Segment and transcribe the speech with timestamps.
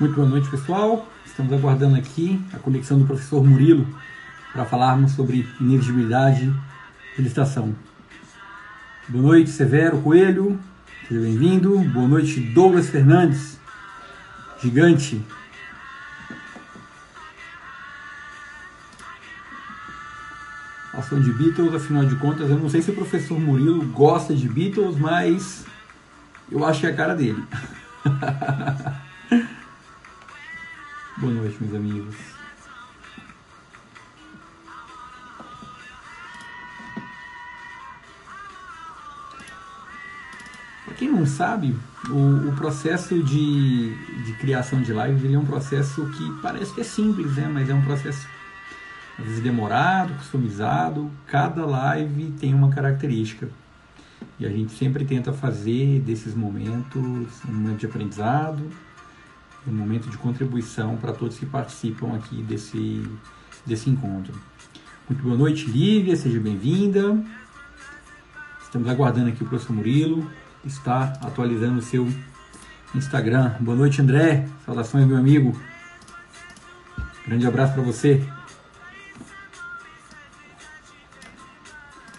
[0.00, 1.08] Muito boa noite, pessoal.
[1.26, 3.84] Estamos aguardando aqui a conexão do professor Murilo
[4.52, 6.54] para falarmos sobre ineligibilidade
[7.16, 7.74] de licitação.
[9.08, 10.56] Boa noite, Severo Coelho.
[11.08, 11.80] Seja bem-vindo.
[11.80, 13.58] Boa noite, Douglas Fernandes.
[14.62, 15.20] Gigante.
[20.94, 24.48] Ação de Beatles, afinal de contas, eu não sei se o professor Murilo gosta de
[24.48, 25.66] Beatles, mas
[26.52, 27.42] eu acho que é a cara dele.
[31.20, 32.14] Boa noite, meus amigos.
[40.84, 41.74] Para quem não sabe,
[42.08, 46.84] o, o processo de, de, criação de lives é um processo que parece que é
[46.84, 47.50] simples, né?
[47.52, 48.28] mas é um processo
[49.18, 51.10] às vezes demorado, customizado.
[51.26, 53.48] Cada live tem uma característica.
[54.38, 58.62] E a gente sempre tenta fazer desses momentos um momento de aprendizado,
[59.66, 63.02] um momento de contribuição para todos que participam aqui desse,
[63.66, 64.34] desse encontro.
[65.08, 67.18] Muito boa noite, Lívia, seja bem-vinda.
[68.62, 70.30] Estamos aguardando aqui o professor Murilo,
[70.64, 72.06] está atualizando o seu
[72.94, 73.54] Instagram.
[73.60, 74.46] Boa noite, André.
[74.64, 75.58] Saudações, meu amigo.
[77.26, 78.22] Grande abraço para você.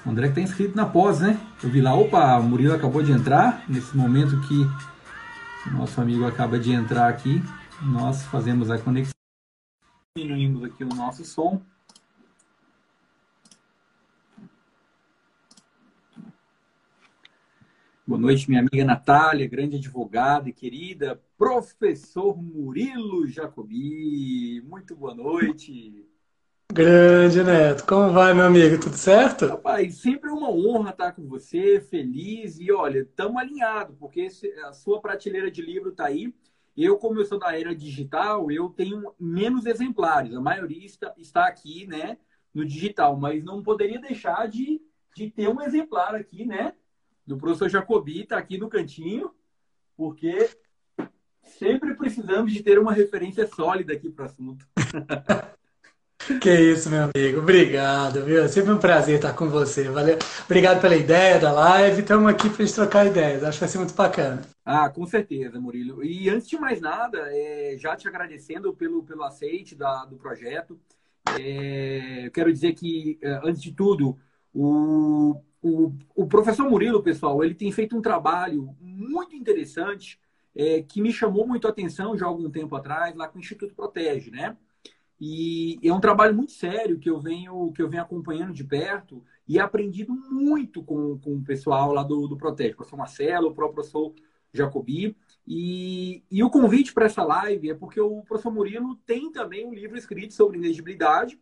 [0.05, 1.39] O André que está inscrito na pós, né?
[1.61, 3.63] Eu vi lá, opa, o Murilo acabou de entrar.
[3.67, 4.67] Nesse momento que
[5.67, 7.41] nosso amigo acaba de entrar aqui,
[7.81, 9.13] nós fazemos a conexão.
[10.17, 11.61] Diminuímos aqui o nosso som.
[18.07, 24.61] Boa noite, minha amiga Natália, grande advogada e querida, professor Murilo Jacobi.
[24.61, 26.07] Muito boa noite.
[26.71, 28.79] Grande Neto, como vai, meu amigo?
[28.79, 29.47] Tudo certo?
[29.47, 34.27] Rapaz, sempre uma honra estar com você, feliz e olha, estamos alinhados, porque
[34.63, 36.31] a sua prateleira de livro está aí.
[36.77, 40.85] Eu, como eu sou da era digital, eu tenho menos exemplares, a maioria
[41.17, 42.19] está, aqui, né,
[42.53, 44.79] no digital, mas não poderia deixar de,
[45.15, 46.75] de ter um exemplar aqui, né,
[47.25, 49.33] do professor Jacobi, está aqui no cantinho,
[49.97, 50.47] porque
[51.41, 54.67] sempre precisamos de ter uma referência sólida aqui para o assunto.
[56.37, 57.39] Que isso, meu amigo.
[57.39, 58.43] Obrigado, viu?
[58.43, 59.89] É sempre um prazer estar com você.
[59.89, 60.17] Valeu.
[60.45, 62.01] Obrigado pela ideia da live.
[62.01, 63.43] Estamos aqui para gente trocar ideias.
[63.43, 64.41] Acho que vai ser muito bacana.
[64.63, 66.03] Ah, com certeza, Murilo.
[66.03, 70.79] E antes de mais nada, é, já te agradecendo pelo, pelo aceite da, do projeto.
[71.39, 74.15] É, eu quero dizer que, é, antes de tudo,
[74.53, 80.19] o, o, o, professor Murilo, pessoal, ele tem feito um trabalho muito interessante
[80.55, 83.41] é, que me chamou muito a atenção já há algum tempo atrás, lá com o
[83.41, 84.55] Instituto Protege, né?
[85.19, 89.21] E é um trabalho muito sério que eu venho, que eu venho acompanhando de perto
[89.47, 93.53] e aprendido muito com, com o pessoal lá do, do Protege, o professor Marcelo, o
[93.53, 94.13] próprio professor
[94.53, 95.15] Jacobi.
[95.45, 99.73] E, e o convite para essa live é porque o professor Murilo tem também um
[99.73, 101.39] livro escrito sobre inegibilidade.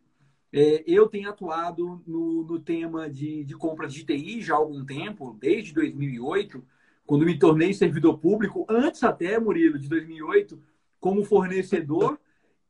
[0.51, 4.83] É, eu tenho atuado no, no tema de, de compras de TI já há algum
[4.85, 6.63] tempo, desde 2008,
[7.05, 10.59] quando me tornei servidor público, antes até, Murilo, de 2008,
[10.99, 12.19] como fornecedor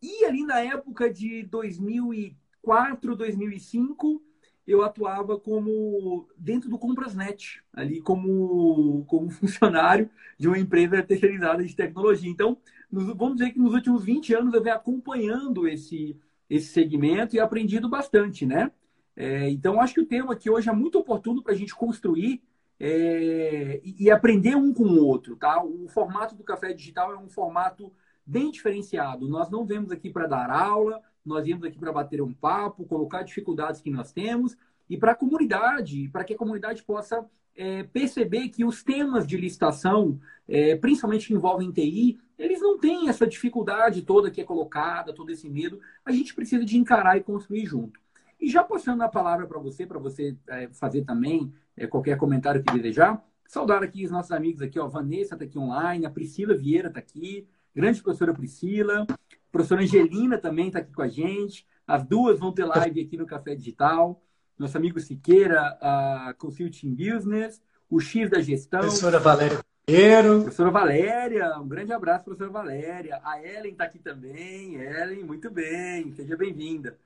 [0.02, 4.22] e ali na época de 2004, 2005,
[4.68, 11.76] eu atuava como dentro do Comprasnet, ali como, como funcionário de uma empresa terceirizada de
[11.76, 12.30] tecnologia.
[12.30, 12.58] Então,
[12.92, 16.20] nos, vamos dizer que nos últimos 20 anos eu venho acompanhando esse,
[16.50, 18.72] esse segmento e aprendido bastante, né?
[19.16, 22.44] É, então, acho que o tema aqui hoje é muito oportuno para a gente construir
[22.80, 25.64] é, e, e aprender um com o outro, tá?
[25.64, 27.92] O formato do Café Digital é um formato
[28.28, 29.28] bem diferenciado.
[29.28, 33.24] Nós não vemos aqui para dar aula, nós viemos aqui para bater um papo, colocar
[33.24, 34.58] dificuldades que nós temos
[34.90, 39.36] e para a comunidade, para que a comunidade possa é, perceber que os temas de
[39.38, 45.14] licitação, é, principalmente que envolvem TI, eles não têm essa dificuldade toda que é colocada,
[45.14, 45.80] todo esse medo.
[46.06, 48.00] A gente precisa de encarar e construir junto.
[48.40, 52.64] E já passando a palavra para você, para você é, fazer também é, qualquer comentário
[52.64, 56.56] que desejar, saudar aqui os nossos amigos aqui, ó, Vanessa está aqui online, a Priscila
[56.56, 59.06] Vieira está aqui, grande professora Priscila,
[59.52, 61.66] professora Angelina também está aqui com a gente.
[61.86, 64.22] As duas vão ter live aqui no Café Digital.
[64.58, 68.82] Nosso amigo Siqueira, a Consulting Business, o X da Gestão.
[68.82, 70.42] Professora Valéria Pinheiro.
[70.42, 73.22] Professora Valéria, um grande abraço, professora Valéria.
[73.24, 74.76] A Ellen está aqui também.
[74.76, 76.98] Ellen, muito bem, seja bem-vinda.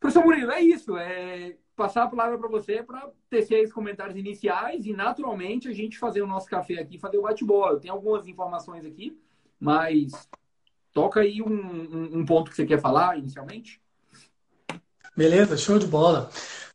[0.00, 0.96] Professor Murilo, é isso.
[0.96, 5.98] É passar a palavra para você para tecer os comentários iniciais e, naturalmente, a gente
[5.98, 7.74] fazer o nosso café aqui, fazer o bate-bola.
[7.74, 9.16] Eu tenho algumas informações aqui
[9.60, 10.12] mas
[10.92, 13.80] toca aí um, um, ponto que você quer falar inicialmente.
[15.16, 16.30] Beleza, show de bola.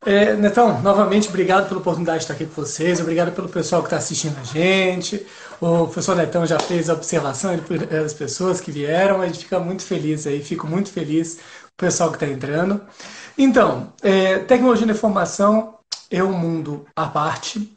[0.06, 3.88] É, Netão, novamente, obrigado pela oportunidade de estar aqui com vocês, obrigado pelo pessoal que
[3.88, 5.26] está assistindo a gente.
[5.62, 7.58] O professor Netão já fez a observação
[7.90, 12.10] das pessoas que vieram, a gente fica muito feliz aí, fico muito feliz o pessoal
[12.10, 12.82] que está entrando.
[13.38, 15.76] Então, é, tecnologia da informação
[16.12, 17.72] é um mundo à parte,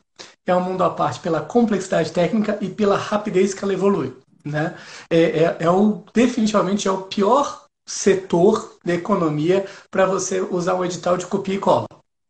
[0.45, 4.13] é um mundo à parte pela complexidade técnica e pela rapidez que ela evolui.
[4.47, 4.77] Né?
[5.11, 10.85] É, é, é o, definitivamente é o pior setor da economia para você usar um
[10.85, 11.87] edital de copia e cola.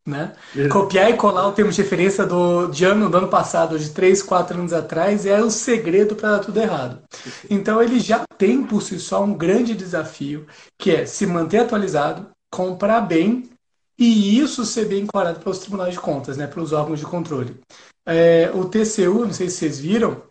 [0.06, 0.34] Né?
[0.70, 4.22] Copiar e colar o termo de referência do, de ano, do ano passado, de 3,
[4.22, 7.02] 4 anos atrás, é o segredo para dar tudo errado.
[7.50, 10.46] Então ele já tem por si só um grande desafio,
[10.78, 13.50] que é se manter atualizado, comprar bem
[13.98, 17.58] e isso ser bem enquadrado pelos tribunais de contas, né, pelos órgãos de controle.
[18.06, 20.22] É, o TCU, não sei se vocês viram,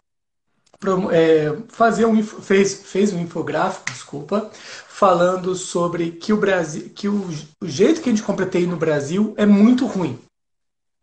[1.12, 4.50] é, fazer um, fez, fez um infográfico, desculpa,
[4.88, 7.30] falando sobre que o Brasil, que o,
[7.62, 10.19] o jeito que a gente compra TI no Brasil é muito ruim.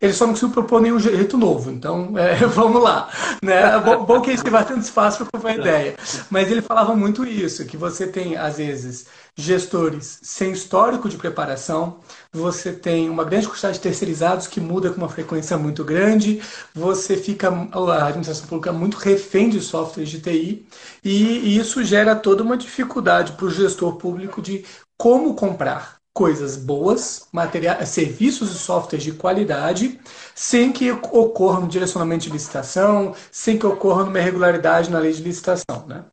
[0.00, 1.70] Ele só não conseguiu propor nenhum jeito novo.
[1.70, 3.08] Então, é, vamos lá.
[3.40, 3.78] Né?
[3.78, 5.94] Bom, bom que a gente tem bastante espaço para comprar ideia.
[6.28, 9.06] Mas ele falava muito isso, que você tem, às vezes,
[9.37, 12.00] gestores sem histórico de preparação,
[12.32, 16.43] você tem uma grande quantidade de terceirizados que muda com uma frequência muito grande,
[16.75, 20.67] você fica, a administração pública, muito refém de softwares de TI,
[21.02, 24.64] e isso gera toda uma dificuldade para o gestor público de
[24.99, 29.99] como comprar coisas boas, materiais, serviços e softwares de qualidade,
[30.35, 35.23] sem que ocorra um direcionamento de licitação, sem que ocorra uma irregularidade na lei de
[35.23, 36.05] licitação, né?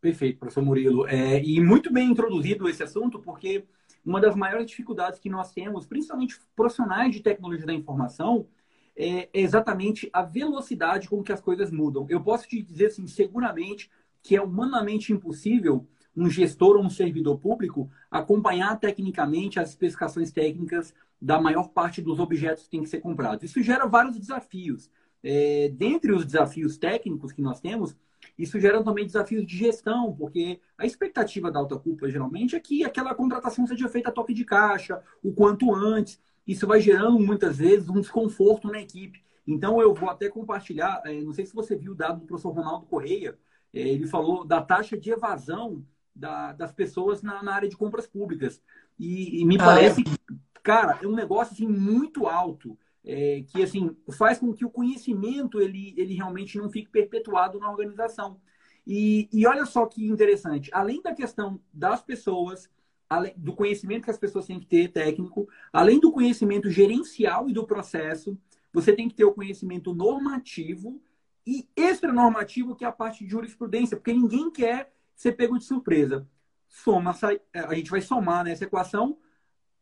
[0.00, 1.06] Perfeito, professor Murilo.
[1.06, 3.64] É, e muito bem introduzido esse assunto, porque
[4.04, 8.46] uma das maiores dificuldades que nós temos, principalmente profissionais de tecnologia da informação,
[8.96, 12.06] é exatamente a velocidade com que as coisas mudam.
[12.08, 13.90] Eu posso te dizer, assim, seguramente,
[14.22, 20.94] que é humanamente impossível um gestor ou um servidor público acompanhar tecnicamente as especificações técnicas
[21.20, 23.44] da maior parte dos objetos que têm que ser comprados.
[23.44, 24.90] Isso gera vários desafios.
[25.22, 27.94] É, dentre os desafios técnicos que nós temos,
[28.38, 32.84] isso gera também desafios de gestão, porque a expectativa da alta cúpula, geralmente, é que
[32.84, 36.20] aquela contratação seja feita a toque de caixa, o quanto antes.
[36.46, 39.22] Isso vai gerando, muitas vezes, um desconforto na equipe.
[39.46, 42.50] Então, eu vou até compartilhar, é, não sei se você viu o dado do professor
[42.50, 43.38] Ronaldo Correia,
[43.72, 45.84] é, ele falou da taxa de evasão
[46.14, 48.62] da, das pessoas na, na, área de compras públicas.
[48.98, 50.34] E, e me ah, parece, é?
[50.62, 52.76] cara, é um negócio assim, muito alto.
[53.08, 57.70] É, que assim faz com que o conhecimento ele, ele realmente não fique perpetuado na
[57.70, 58.40] organização.
[58.84, 62.68] E, e olha só que interessante, além da questão das pessoas,
[63.08, 67.52] além do conhecimento que as pessoas têm que ter técnico, além do conhecimento gerencial e
[67.52, 68.36] do processo,
[68.72, 71.00] você tem que ter o conhecimento normativo
[71.46, 76.28] e extranormativo, que é a parte de jurisprudência, porque ninguém quer você pegou de surpresa.
[76.68, 77.16] Soma,
[77.52, 79.16] a gente vai somar nessa equação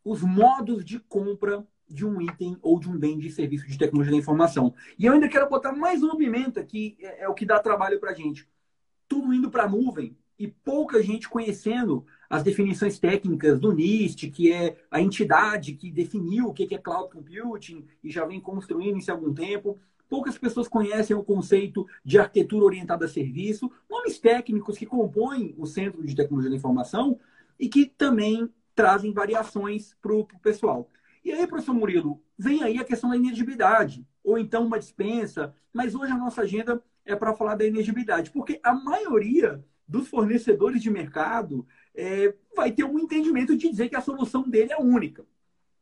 [0.05, 4.13] os modos de compra de um item ou de um bem de serviço de tecnologia
[4.13, 4.75] da informação.
[4.99, 8.01] E eu ainda quero botar mais uma pimenta que é, é o que dá trabalho
[8.01, 8.49] para a gente.
[9.09, 14.53] Tudo indo para a nuvem e pouca gente conhecendo as definições técnicas do NIST, que
[14.53, 19.11] é a entidade que definiu o que é cloud computing e já vem construindo isso
[19.11, 19.79] há algum tempo.
[20.09, 25.67] Poucas pessoas conhecem o conceito de arquitetura orientada a serviço, nomes técnicos que compõem o
[25.67, 27.19] Centro de Tecnologia da Informação
[27.59, 30.91] e que também trazem variações para o pessoal.
[31.25, 35.95] E aí, professor Murilo, vem aí a questão da inegibilidade, ou então uma dispensa, mas
[35.95, 40.91] hoje a nossa agenda é para falar da inegibilidade, porque a maioria dos fornecedores de
[40.91, 45.25] mercado é, vai ter um entendimento de dizer que a solução dele é única.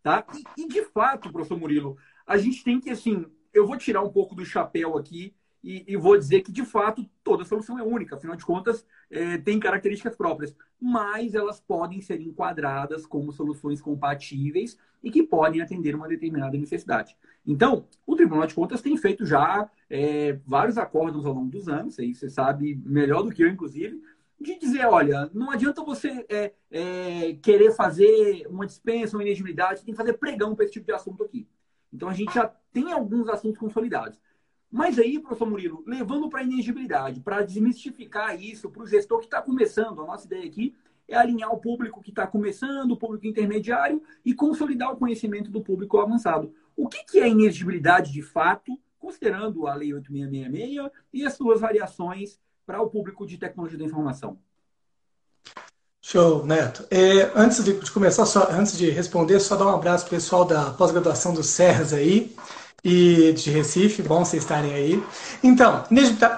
[0.03, 0.25] Tá?
[0.57, 4.11] E, e, de fato, professor Murilo, a gente tem que, assim, eu vou tirar um
[4.11, 8.17] pouco do chapéu aqui e, e vou dizer que, de fato, toda solução é única.
[8.17, 10.55] Afinal de contas, é, tem características próprias.
[10.81, 17.17] Mas elas podem ser enquadradas como soluções compatíveis e que podem atender uma determinada necessidade.
[17.47, 21.99] Então, o Tribunal de Contas tem feito já é, vários acordos ao longo dos anos,
[21.99, 24.01] aí você sabe melhor do que eu, inclusive,
[24.41, 29.95] de dizer, olha, não adianta você é, é, querer fazer uma dispensa, uma inegibilidade, tem
[29.95, 31.47] que fazer pregão para esse tipo de assunto aqui.
[31.93, 34.19] Então a gente já tem alguns assuntos consolidados.
[34.73, 39.27] Mas aí, professor Murilo, levando para a inegibilidade, para desmistificar isso para o gestor que
[39.27, 40.75] está começando, a nossa ideia aqui
[41.07, 45.61] é alinhar o público que está começando, o público intermediário e consolidar o conhecimento do
[45.61, 46.55] público avançado.
[46.75, 52.41] O que, que é inegibilidade de fato, considerando a Lei 8666 e as suas variações
[52.65, 54.39] para o público de tecnologia da informação?
[56.01, 56.87] Show, Neto.
[56.91, 61.35] É, antes de, começar, só, antes de responder, só dar um abraço pessoal da pós-graduação
[61.35, 62.35] do Serras aí
[62.85, 65.03] e de Recife, bom vocês estarem aí.
[65.43, 65.85] Então,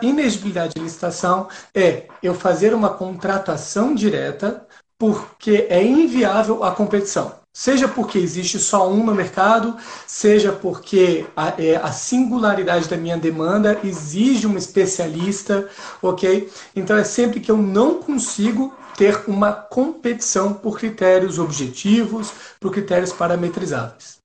[0.03, 4.67] inegibilidade de licitação é eu fazer uma contratação direta
[4.99, 7.33] porque é inviável a competição.
[7.57, 9.77] Seja porque existe só um no mercado,
[10.09, 15.69] seja porque a, é, a, singularidade da minha demanda exige um especialista,
[16.03, 16.51] ok?
[16.75, 23.13] Então é sempre que eu não consigo ter uma competição por critérios objetivos, por critérios
[23.13, 24.24] parametrizáveis.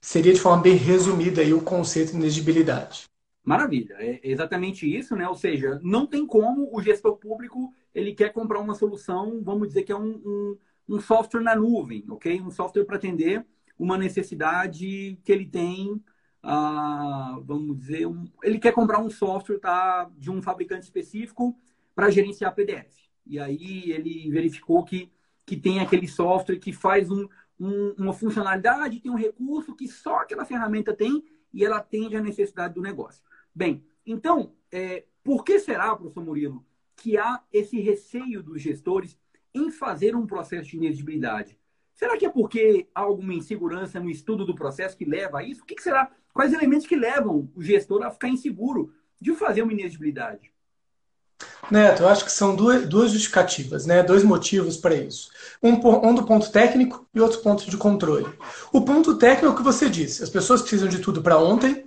[0.00, 3.04] Seria de forma bem resumida aí o conceito de inegibilidade.
[3.44, 5.28] Maravilha, é exatamente isso, né?
[5.28, 9.82] Ou seja, não tem como o gestor público ele quer comprar uma solução, vamos dizer
[9.82, 10.58] que é um, um
[10.90, 12.40] um software na nuvem, ok?
[12.40, 13.46] Um software para atender
[13.78, 16.02] uma necessidade que ele tem,
[16.42, 21.56] ah, vamos dizer, um, ele quer comprar um software tá, de um fabricante específico
[21.94, 23.08] para gerenciar PDF.
[23.24, 25.10] E aí ele verificou que,
[25.46, 27.28] que tem aquele software que faz um,
[27.60, 32.20] um, uma funcionalidade, tem um recurso que só aquela ferramenta tem e ela atende à
[32.20, 33.22] necessidade do negócio.
[33.54, 36.64] Bem, então, é, por que será, professor Murilo,
[36.96, 39.18] que há esse receio dos gestores
[39.52, 41.58] em fazer um processo de inexigibilidade?
[41.94, 45.62] Será que é porque há alguma insegurança no estudo do processo que leva a isso?
[45.62, 46.10] O que, que será?
[46.32, 50.50] Quais elementos que levam o gestor a ficar inseguro de fazer uma inexigibilidade?
[51.70, 54.02] Neto, eu acho que são duas, duas justificativas, né?
[54.02, 55.30] dois motivos para isso.
[55.62, 55.74] Um,
[56.08, 58.26] um, do ponto técnico e outro ponto de controle.
[58.72, 61.84] O ponto técnico é o que você disse: as pessoas precisam de tudo para ontem,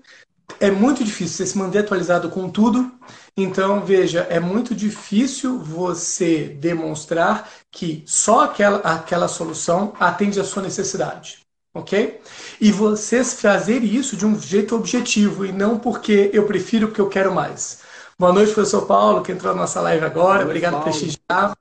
[0.59, 2.91] é muito difícil você se manter atualizado com tudo.
[3.35, 10.61] Então, veja, é muito difícil você demonstrar que só aquela, aquela solução atende à sua
[10.61, 11.39] necessidade.
[11.75, 12.21] Ok?
[12.61, 17.09] E você fazer isso de um jeito objetivo e não porque eu prefiro porque eu
[17.09, 17.79] quero mais.
[18.17, 20.43] Boa noite, professor Paulo, que entrou na nossa live agora.
[20.43, 21.53] Obrigado por prestigiar.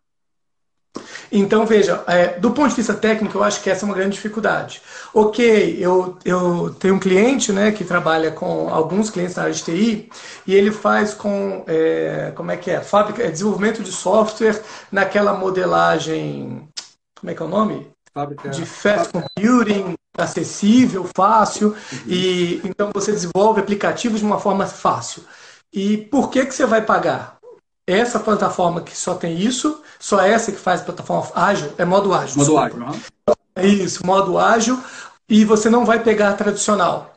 [1.31, 4.17] Então, veja, é, do ponto de vista técnico, eu acho que essa é uma grande
[4.17, 4.83] dificuldade.
[5.15, 9.63] Ok, eu, eu tenho um cliente né, que trabalha com alguns clientes na área de
[9.63, 10.11] TI
[10.47, 12.83] e ele faz com, é, como é que é?
[12.83, 16.69] Fábrica, é desenvolvimento de software naquela modelagem,
[17.19, 17.91] como é que é o nome?
[18.13, 18.51] Fábrica.
[18.51, 21.99] De fast computing, acessível, fácil, uhum.
[22.07, 25.23] e então você desenvolve aplicativos de uma forma fácil.
[25.73, 27.39] E por que, que você vai pagar?
[27.87, 32.39] Essa plataforma que só tem isso só essa que faz plataforma ágil é modo ágil.
[32.39, 33.35] Modo ágil, uhum.
[33.55, 34.77] É isso, modo ágil.
[35.29, 37.13] E você não vai pegar a tradicional.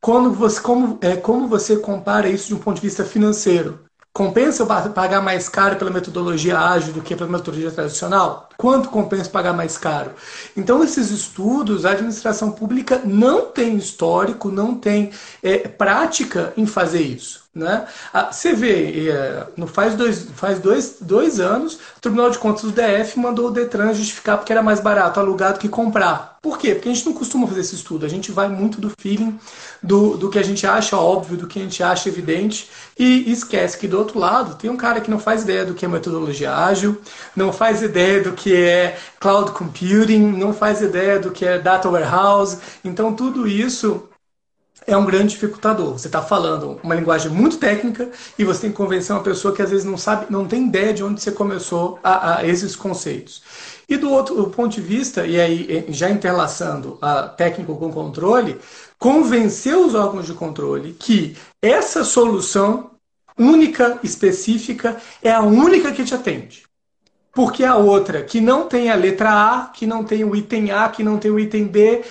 [0.00, 3.80] Quando você, como, é, como você compara isso de um ponto de vista financeiro?
[4.12, 8.48] Compensa eu pagar mais caro pela metodologia ágil do que pela metodologia tradicional?
[8.56, 10.12] Quanto compensa pagar mais caro?
[10.56, 15.10] Então, esses estudos, a administração pública não tem histórico, não tem
[15.42, 17.47] é, prática em fazer isso.
[17.58, 17.86] Né?
[18.12, 22.70] Ah, você vê, é, faz, dois, faz dois, dois anos, o Tribunal de Contas do
[22.70, 26.38] DF mandou o Detran justificar porque era mais barato alugar do que comprar.
[26.40, 26.72] Por quê?
[26.72, 29.36] Porque a gente não costuma fazer esse estudo, a gente vai muito do feeling,
[29.82, 33.76] do, do que a gente acha óbvio, do que a gente acha evidente, e esquece
[33.76, 36.54] que do outro lado tem um cara que não faz ideia do que é metodologia
[36.54, 37.02] ágil,
[37.34, 41.88] não faz ideia do que é cloud computing, não faz ideia do que é data
[41.88, 42.58] warehouse.
[42.84, 44.08] Então, tudo isso
[44.86, 45.92] é um grande dificultador.
[45.92, 49.62] Você está falando uma linguagem muito técnica e você tem que convencer uma pessoa que
[49.62, 53.42] às vezes não sabe, não tem ideia de onde você começou a, a esses conceitos.
[53.88, 58.58] E do outro ponto de vista, e aí já interlaçando a técnico com controle,
[58.98, 62.90] convencer os órgãos de controle que essa solução
[63.38, 66.64] única, específica, é a única que te atende.
[67.32, 70.88] Porque a outra, que não tem a letra A, que não tem o item A,
[70.88, 72.02] que não tem o item B,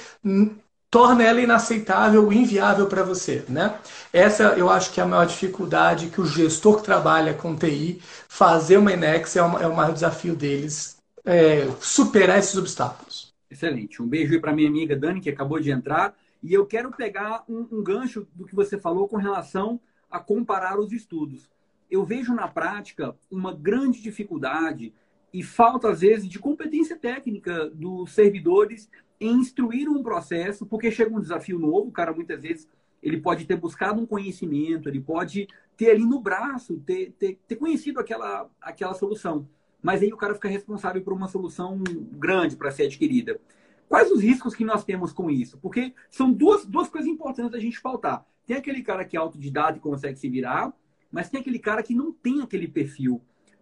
[0.97, 3.79] torna ela inaceitável, inviável para você, né?
[4.11, 8.01] Essa eu acho que é a maior dificuldade que o gestor que trabalha com TI
[8.27, 13.31] fazer uma Enex é, uma, é o maior desafio deles é, superar esses obstáculos.
[13.47, 14.01] Excelente.
[14.01, 17.67] Um beijo para minha amiga Dani que acabou de entrar e eu quero pegar um,
[17.71, 21.47] um gancho do que você falou com relação a comparar os estudos.
[21.91, 24.91] Eu vejo na prática uma grande dificuldade
[25.31, 28.89] e falta às vezes de competência técnica dos servidores
[29.19, 32.69] em instruir um processo, porque chega um desafio novo, o cara muitas vezes
[33.01, 37.55] ele pode ter buscado um conhecimento, ele pode ter ali no braço, ter, ter, ter
[37.55, 39.47] conhecido aquela, aquela solução.
[39.81, 43.39] Mas aí o cara fica responsável por uma solução grande para ser adquirida.
[43.87, 45.57] Quais os riscos que nós temos com isso?
[45.59, 48.25] Porque são duas, duas coisas importantes a gente faltar.
[48.45, 50.73] Tem aquele cara que é autodidata e consegue se virar,
[51.11, 53.21] mas tem aquele cara que não tem aquele perfil.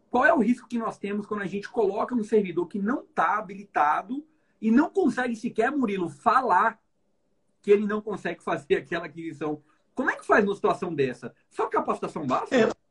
[0.09, 3.01] Qual é o risco que nós temos quando a gente coloca um servidor que não
[3.01, 4.25] está habilitado
[4.65, 6.79] e não consegue sequer, Murilo, falar
[7.61, 9.61] que ele não consegue fazer aquela aquisição.
[9.93, 11.35] Como é que faz numa situação dessa?
[11.51, 12.55] Só capacitação básica?
[12.55, 12.84] É.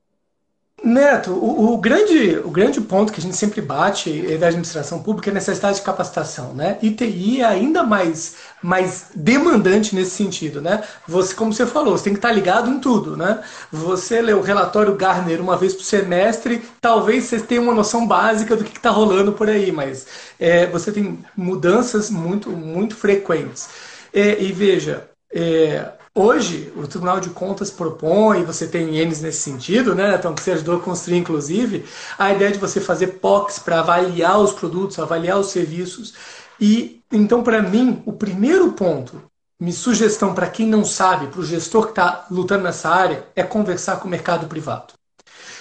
[0.82, 5.02] Neto, o, o, grande, o grande ponto que a gente sempre bate é da administração
[5.02, 6.78] pública é a necessidade de capacitação, né?
[6.82, 10.82] ITI é ainda mais, mais demandante nesse sentido, né?
[11.08, 13.42] Você, como você falou, você tem que estar ligado em tudo, né?
[13.72, 18.54] Você lê o relatório Garner uma vez por semestre, talvez você tenha uma noção básica
[18.54, 20.06] do que está rolando por aí, mas
[20.38, 23.68] é, você tem mudanças muito, muito frequentes.
[24.12, 29.96] É, e veja, é, Hoje, o Tribunal de Contas propõe, você tem Ns nesse sentido,
[29.96, 30.14] né?
[30.14, 31.84] Então, que você ajudou a construir, inclusive,
[32.16, 36.14] a ideia de você fazer POCs para avaliar os produtos, avaliar os serviços.
[36.60, 39.22] E, então, para mim, o primeiro ponto,
[39.58, 43.42] minha sugestão para quem não sabe, para o gestor que está lutando nessa área, é
[43.42, 44.94] conversar com o mercado privado.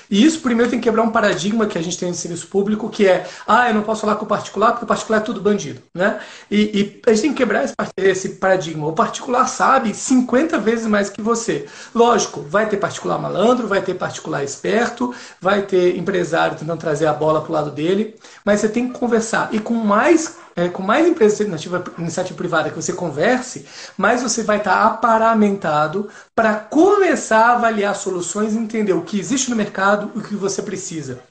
[0.09, 2.89] E isso primeiro tem que quebrar um paradigma que a gente tem no serviço público,
[2.89, 5.41] que é, ah, eu não posso falar com o particular, porque o particular é tudo
[5.41, 5.81] bandido.
[5.93, 6.19] Né?
[6.49, 8.87] E, e a gente tem que quebrar esse, esse paradigma.
[8.87, 11.65] O particular sabe 50 vezes mais que você.
[11.93, 17.13] Lógico, vai ter particular malandro, vai ter particular esperto, vai ter empresário tentando trazer a
[17.13, 19.49] bola para o lado dele, mas você tem que conversar.
[19.51, 23.65] E com mais é, com mais empresas de iniciativa, iniciativa privada que você converse,
[23.97, 29.49] mais você vai estar aparamentado para começar a avaliar soluções e entender o que existe
[29.49, 31.21] no mercado e o que você precisa.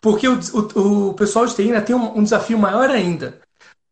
[0.00, 3.40] Porque o, o, o pessoal de TI ainda tem um, um, desafio maior ainda.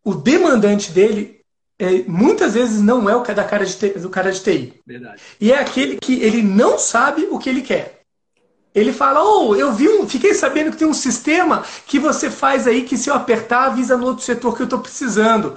[0.05, 1.41] O demandante dele
[1.77, 4.81] é, muitas vezes não é o da cara de, do cara de TI.
[4.87, 5.21] Verdade.
[5.41, 7.94] E é aquele que ele não sabe o que ele quer.
[8.75, 12.67] Ele fala: Oh, eu vi um, fiquei sabendo que tem um sistema que você faz
[12.67, 15.55] aí que se eu apertar avisa no outro setor que eu estou precisando.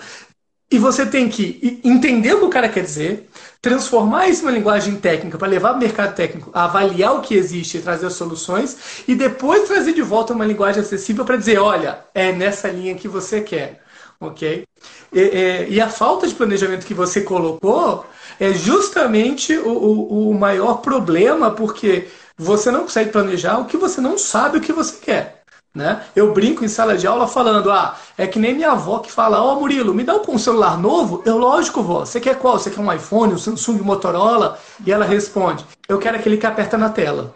[0.69, 3.29] E você tem que entender o que o cara quer dizer,
[3.61, 7.77] transformar isso em uma linguagem técnica para levar o mercado técnico avaliar o que existe
[7.77, 12.33] e trazer soluções, e depois trazer de volta uma linguagem acessível para dizer: olha, é
[12.33, 13.81] nessa linha que você quer.
[14.19, 14.65] Ok?
[15.13, 18.05] E, e, e a falta de planejamento que você colocou
[18.39, 23.99] é justamente o, o, o maior problema, porque você não consegue planejar o que você
[23.99, 25.37] não sabe o que você quer.
[25.73, 26.03] Né?
[26.15, 29.41] Eu brinco em sala de aula falando, ah, é que nem minha avó que fala,
[29.41, 31.21] ó oh, Murilo, me dá um celular novo?
[31.23, 32.57] Eu, lógico, vó, você quer qual?
[32.57, 34.57] Você quer um iPhone, um Samsung, Motorola?
[34.85, 37.33] E ela responde, eu quero aquele que aperta na tela.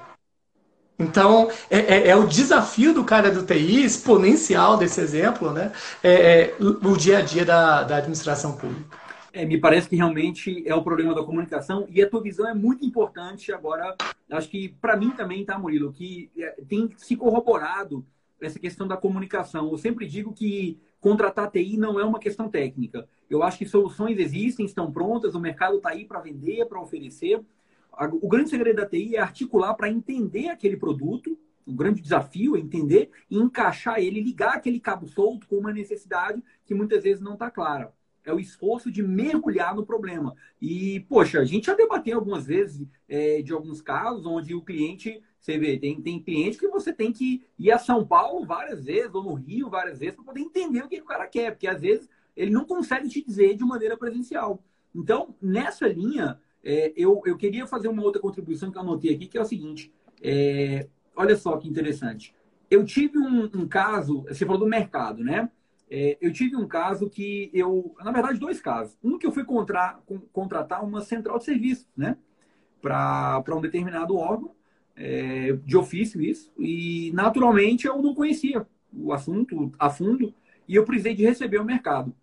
[0.98, 5.72] Então, é, é, é, o desafio do cara do TI, exponencial desse exemplo, né?
[6.04, 9.01] É, é o dia a dia da, da administração pública.
[9.34, 12.54] É, me parece que realmente é o problema da comunicação e a tua visão é
[12.54, 13.96] muito importante agora.
[14.30, 18.06] Acho que para mim também, tá, Murilo, que é, tem se corroborado
[18.42, 19.72] essa questão da comunicação.
[19.72, 23.08] Eu sempre digo que contratar TI não é uma questão técnica.
[23.30, 27.42] Eu acho que soluções existem, estão prontas, o mercado está aí para vender, para oferecer.
[28.22, 31.38] O grande segredo da TI é articular para entender aquele produto.
[31.66, 36.44] O grande desafio é entender e encaixar ele, ligar aquele cabo solto com uma necessidade
[36.66, 40.36] que muitas vezes não está clara é o esforço de mergulhar no problema.
[40.62, 45.22] E, poxa, a gente já debateu algumas vezes é, de alguns casos onde o cliente,
[45.40, 49.14] você vê, tem, tem cliente que você tem que ir a São Paulo várias vezes,
[49.14, 51.82] ou no Rio várias vezes, para poder entender o que o cara quer, porque às
[51.82, 54.64] vezes ele não consegue te dizer de maneira presencial.
[54.94, 59.28] Então, nessa linha, é, eu, eu queria fazer uma outra contribuição que eu anotei aqui,
[59.28, 62.34] que é o seguinte: é, olha só que interessante.
[62.70, 65.50] Eu tive um, um caso, você falou do mercado, né?
[65.94, 68.98] É, eu tive um caso que eu, na verdade, dois casos.
[69.04, 70.00] Um que eu fui contra,
[70.32, 72.18] contratar uma central de serviço, né?
[72.82, 74.56] Para um determinado órgão,
[74.96, 80.34] é, de ofício isso, e naturalmente eu não conhecia o assunto a fundo
[80.68, 82.16] e eu precisei de receber o mercado.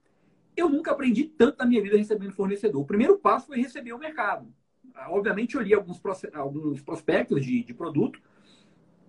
[0.57, 2.81] Eu nunca aprendi tanto na minha vida recebendo fornecedor.
[2.81, 4.49] O primeiro passo foi receber o mercado.
[5.09, 6.01] Obviamente, eu li alguns,
[6.35, 8.21] alguns prospectos de, de produto,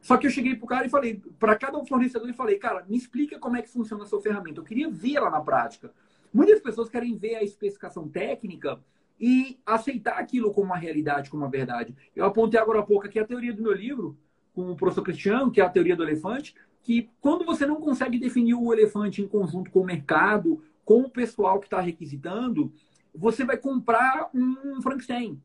[0.09, 2.97] só que eu cheguei pro cara e falei, para cada fornecedor, e falei, cara, me
[2.97, 4.59] explica como é que funciona a sua ferramenta.
[4.59, 5.93] Eu queria ver ela na prática.
[6.33, 8.79] Muitas pessoas querem ver a especificação técnica
[9.19, 11.95] e aceitar aquilo como uma realidade, como uma verdade.
[12.15, 14.17] Eu apontei agora há pouco aqui a teoria do meu livro,
[14.51, 18.17] com o professor Cristiano, que é a teoria do elefante, que quando você não consegue
[18.17, 22.73] definir o elefante em conjunto com o mercado, com o pessoal que está requisitando,
[23.13, 25.39] você vai comprar um Frankenstein.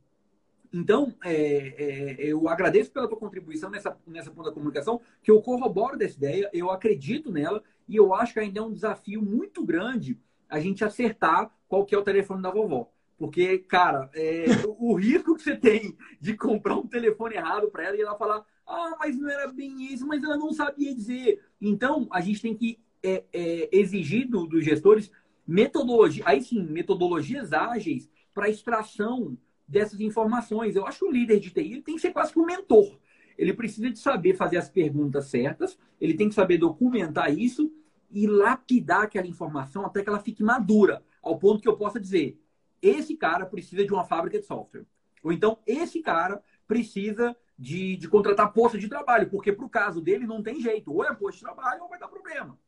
[0.77, 5.41] Então, é, é, eu agradeço pela tua contribuição nessa, nessa ponta da comunicação, que eu
[5.41, 9.65] corroboro dessa ideia, eu acredito nela, e eu acho que ainda é um desafio muito
[9.65, 12.91] grande a gente acertar qual que é o telefone da vovó.
[13.17, 17.97] Porque, cara, é, o risco que você tem de comprar um telefone errado para ela
[17.97, 21.41] e ela falar, ah, mas não era bem isso, mas ela não sabia dizer.
[21.61, 25.09] Então, a gente tem que é, é, exigir do, dos gestores
[25.47, 30.77] metodologia, aí sim, metodologias ágeis para extração dessas informações.
[30.77, 32.98] Eu acho que o líder de TI tem que ser quase que um mentor.
[33.37, 37.72] Ele precisa de saber fazer as perguntas certas, ele tem que saber documentar isso
[38.11, 42.40] e lapidar aquela informação até que ela fique madura, ao ponto que eu possa dizer:
[42.81, 44.87] esse cara precisa de uma fábrica de software.
[45.22, 50.00] Ou então, esse cara precisa de, de contratar posto de trabalho, porque para o caso
[50.00, 52.59] dele não tem jeito, ou é posto de trabalho ou vai dar problema.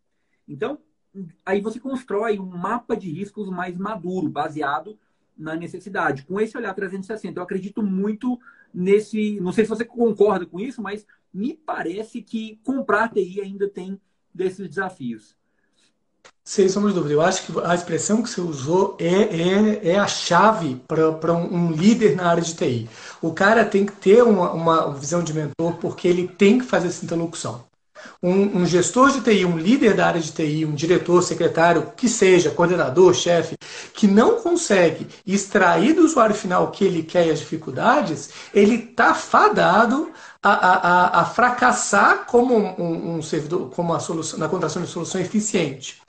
[0.48, 0.78] Então,
[1.44, 4.98] aí você constrói um mapa de riscos mais maduro, baseado
[5.36, 6.24] na necessidade.
[6.24, 8.38] Com esse olhar 360, eu acredito muito
[8.72, 9.40] nesse.
[9.40, 14.00] Não sei se você concorda com isso, mas me parece que comprar TI ainda tem
[14.32, 15.36] desses desafios.
[16.44, 17.14] Sem sombra de dúvida.
[17.14, 21.54] Eu acho que a expressão que você usou é, é, é a chave para um,
[21.54, 22.88] um, líder na área de TI.
[23.20, 26.88] O cara tem que ter uma, uma visão de mentor porque ele tem que fazer
[26.88, 27.64] essa interlocução
[28.22, 32.08] um, um, gestor de TI, um líder da área de TI, um diretor, secretário, que
[32.08, 33.56] seja, coordenador, chefe,
[33.92, 38.74] que não consegue extrair do usuário final o que ele quer e as dificuldades, ele
[38.74, 40.10] está fadado
[40.42, 45.20] a, a, a, fracassar como um, um, servidor, como a solução, na contratação de solução
[45.20, 46.00] eficiente.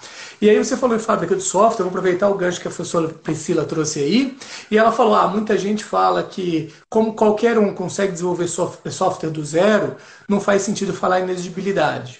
[0.42, 3.10] E aí você falou em fábrica de software, vou aproveitar o gancho que a professora
[3.10, 4.38] Priscila trouxe aí,
[4.70, 9.44] e ela falou, ah, muita gente fala que como qualquer um consegue desenvolver software do
[9.44, 9.96] zero,
[10.28, 12.20] não faz sentido falar em inexigibilidade.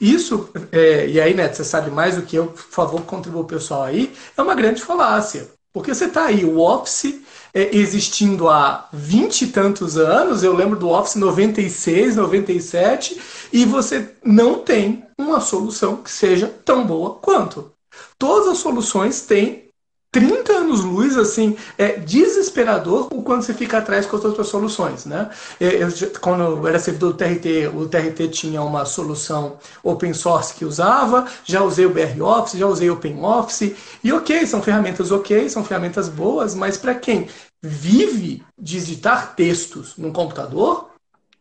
[0.00, 3.46] Isso, é, e aí, Neto, você sabe mais do que eu, por favor, contribua o
[3.46, 5.48] pessoal aí, é uma grande falácia.
[5.72, 7.20] Porque você está aí, o Office
[7.54, 13.20] existindo há vinte e tantos anos, eu lembro do Office 96, 97,
[13.52, 17.72] e você não tem uma solução que seja tão boa quanto.
[18.18, 19.69] Todas as soluções têm
[20.12, 25.04] 30 anos luz, assim, é desesperador o quanto você fica atrás com as outras soluções,
[25.04, 25.30] né?
[25.60, 25.88] Eu,
[26.20, 31.26] quando eu era servidor do TRT, o TRT tinha uma solução open source que usava,
[31.44, 35.48] já usei o BR Office, já usei o Open Office, e ok, são ferramentas ok,
[35.48, 37.28] são ferramentas boas, mas para quem
[37.62, 40.90] vive digitar textos num computador,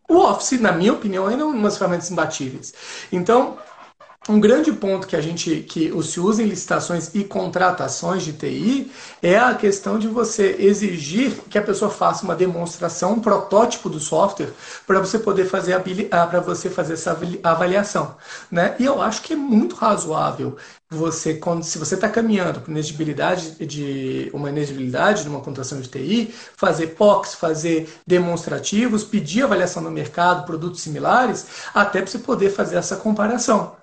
[0.07, 2.73] o Office, na minha opinião, ainda é uma das ferramentas imbatíveis.
[3.11, 3.57] Então,
[4.27, 8.91] um grande ponto que a gente que se usa em licitações e contratações de TI
[9.23, 13.99] é a questão de você exigir que a pessoa faça uma demonstração, um protótipo do
[13.99, 14.51] software
[14.85, 15.73] para você poder fazer
[16.11, 18.15] ah, para você fazer essa avaliação,
[18.51, 18.75] né?
[18.77, 20.57] E eu acho que é muito razoável
[20.91, 25.87] você quando se você está caminhando para inegibilidade de uma inegibilidade de uma contratação de
[25.87, 32.49] TI, fazer POCs, fazer demonstrativos, pedir avaliação no mercado, produtos similares, até para você poder
[32.51, 33.78] fazer essa comparação.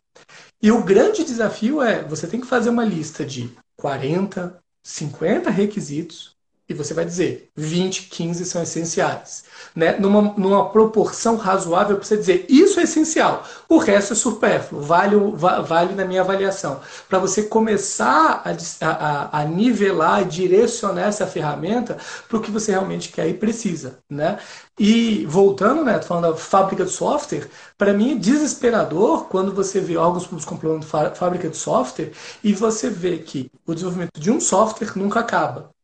[0.63, 6.36] E o grande desafio é, você tem que fazer uma lista de 40, 50 requisitos
[6.69, 9.45] e você vai dizer 20, 15 são essenciais.
[9.75, 9.97] Né?
[9.99, 15.95] Numa, numa proporção razoável você dizer isso é essencial, o resto é supérfluo, vale, vale
[15.95, 16.81] na minha avaliação.
[17.09, 21.97] Para você começar a, a, a nivelar, direcionar essa ferramenta
[22.29, 23.99] para o que você realmente quer e precisa.
[24.11, 24.39] Né?
[24.79, 27.49] E voltando, né, falando da fábrica de software,
[27.79, 32.91] para mim é desesperador quando você vê órgãos públicos comprando fábrica de software e você
[32.91, 35.76] vê que o desenvolvimento de um software nunca acaba.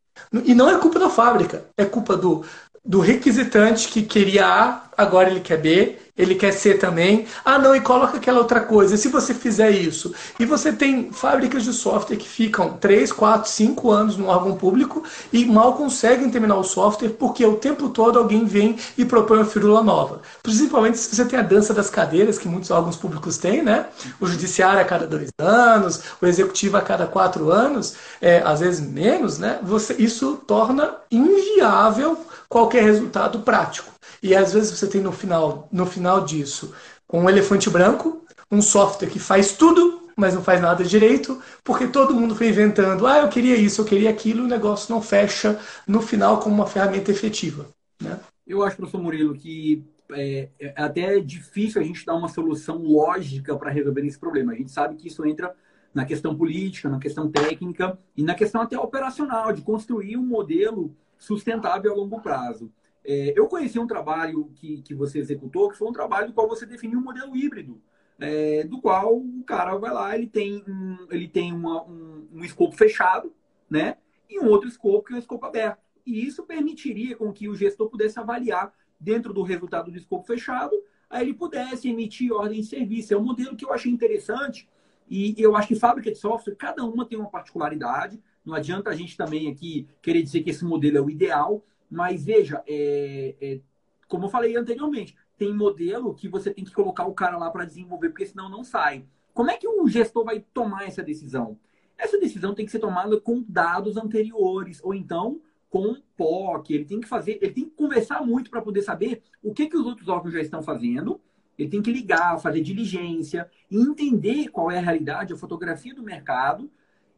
[0.45, 2.45] E não é culpa da fábrica, é culpa do,
[2.83, 7.25] do requisitante que queria A, agora ele quer B, ele quer C também.
[7.43, 8.95] Ah, não, e coloca aquela outra coisa.
[8.97, 10.13] Se você fizer isso?
[10.39, 15.03] E você tem fábricas de software que ficam 3, 4, 5 anos no órgão público
[15.31, 19.45] e mal conseguem terminar o software porque o tempo todo alguém vem e propõe uma
[19.45, 20.21] firula nova.
[20.43, 23.87] Principalmente se você tem a dança das cadeiras, que muitos órgãos públicos têm, né?
[24.19, 28.81] O judiciário a cada dois anos, o executivo a cada quatro anos, é, às vezes
[28.87, 29.59] menos, né?
[29.63, 33.92] Você, isso torna inviável qualquer resultado prático.
[34.23, 36.73] E às vezes você tem no final, no final disso
[37.11, 42.13] um elefante branco, um software que faz tudo, mas não faz nada direito, porque todo
[42.13, 45.59] mundo foi inventando, ah, eu queria isso, eu queria aquilo, e o negócio não fecha
[45.85, 47.67] no final como uma ferramenta efetiva.
[48.01, 48.19] Né?
[48.47, 53.55] Eu acho, professor Murilo, que é, é até difícil a gente dar uma solução lógica
[53.55, 54.53] para resolver esse problema.
[54.53, 55.53] A gente sabe que isso entra
[55.93, 60.95] na questão política, na questão técnica e na questão até operacional, de construir um modelo
[61.17, 62.71] sustentável a longo prazo.
[63.05, 66.47] É, eu conheci um trabalho que, que você executou, que foi um trabalho do qual
[66.47, 67.81] você definiu um modelo híbrido,
[68.19, 72.43] é, do qual o cara vai lá, ele tem um, ele tem uma, um, um
[72.43, 73.33] escopo fechado,
[73.69, 73.97] né?
[74.29, 75.79] E um outro escopo que é um escopo aberto.
[76.05, 80.71] E isso permitiria com que o gestor pudesse avaliar dentro do resultado do escopo fechado,
[81.09, 83.13] aí ele pudesse emitir ordem de serviço.
[83.13, 84.67] É um modelo que eu achei interessante
[85.09, 88.21] e eu acho que fábrica de software, cada uma tem uma particularidade.
[88.45, 91.63] Não adianta a gente também aqui querer dizer que esse modelo é o ideal,
[91.93, 93.59] mas veja, é, é,
[94.07, 97.65] como eu falei anteriormente, tem modelo que você tem que colocar o cara lá para
[97.65, 99.05] desenvolver, porque senão não sai.
[99.31, 101.57] Como é que o gestor vai tomar essa decisão?
[101.97, 106.73] Essa decisão tem que ser tomada com dados anteriores, ou então com POC.
[106.73, 109.77] Ele tem que fazer, ele tem que conversar muito para poder saber o que, que
[109.77, 111.21] os outros órgãos já estão fazendo.
[111.57, 116.71] Ele tem que ligar, fazer diligência, entender qual é a realidade, a fotografia do mercado.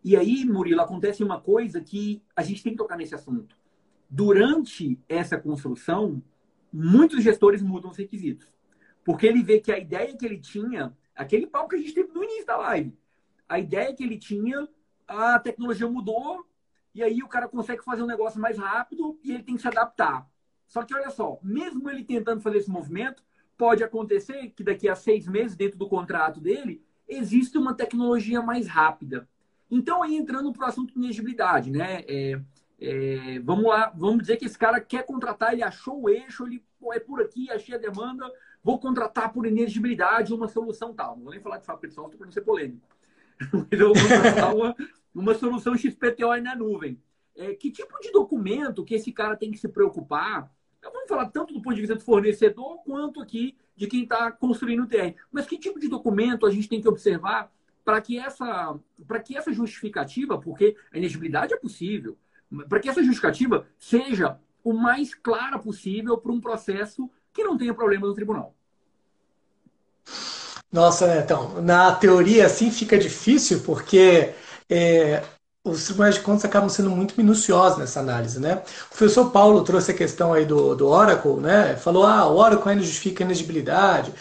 [0.03, 3.55] E aí, Murilo, acontece uma coisa que a gente tem que tocar nesse assunto
[4.09, 6.21] durante essa construção,
[6.71, 8.47] muitos gestores mudam os requisitos.
[9.03, 12.11] Porque ele vê que a ideia que ele tinha, aquele papo que a gente teve
[12.11, 12.97] no início da live,
[13.47, 14.67] a ideia que ele tinha,
[15.07, 16.45] a tecnologia mudou,
[16.93, 19.67] e aí o cara consegue fazer um negócio mais rápido e ele tem que se
[19.67, 20.27] adaptar.
[20.65, 23.23] Só que olha só, mesmo ele tentando fazer esse movimento,
[23.57, 28.67] pode acontecer que daqui a seis meses, dentro do contrato dele, existe uma tecnologia mais
[28.67, 29.29] rápida.
[29.69, 32.03] Então, aí entrando para o assunto de elegibilidade, né?
[32.07, 32.39] É,
[32.79, 36.63] é, vamos lá, vamos dizer que esse cara quer contratar, ele achou o eixo, ele
[36.79, 38.31] pô, é por aqui, achei a demanda,
[38.63, 41.15] vou contratar por inegibilidade uma solução tal.
[41.15, 42.87] Não vou nem falar de fabricação software para não ser polêmico.
[43.71, 44.75] eu vou contratar uma,
[45.13, 47.01] uma solução XPTO na nuvem.
[47.35, 50.51] É, que tipo de documento que esse cara tem que se preocupar?
[50.79, 54.31] Então, vamos falar tanto do ponto de vista do fornecedor quanto aqui de quem está
[54.31, 55.15] construindo o TR.
[55.31, 57.51] Mas que tipo de documento a gente tem que observar
[57.83, 62.17] para que essa para que essa justificativa, porque a elegibilidade é possível,
[62.69, 67.73] para que essa justificativa seja o mais clara possível para um processo que não tenha
[67.73, 68.55] problema no tribunal.
[70.71, 71.21] Nossa, né?
[71.23, 74.33] Então, na teoria assim fica difícil porque
[74.69, 75.23] é,
[75.63, 78.61] os tribunais de contas acabam sendo muito minuciosos nessa análise, né?
[78.85, 81.75] O professor Paulo trouxe a questão aí do, do Oracle, né?
[81.75, 84.13] Falou, ah, o Oracle ainda justifica a inegibilidade.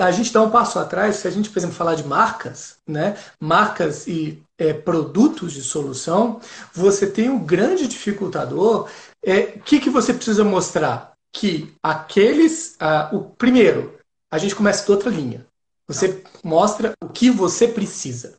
[0.00, 3.16] A gente dá um passo atrás, se a gente, por exemplo, falar de marcas, né?
[3.40, 6.40] Marcas e é, produtos de solução,
[6.72, 8.84] você tem um grande dificultador.
[8.84, 8.88] O
[9.22, 11.12] é, que, que você precisa mostrar?
[11.32, 12.76] Que aqueles.
[12.78, 13.98] Ah, o Primeiro,
[14.30, 15.46] a gente começa de outra linha.
[15.86, 18.36] Você mostra o que você precisa.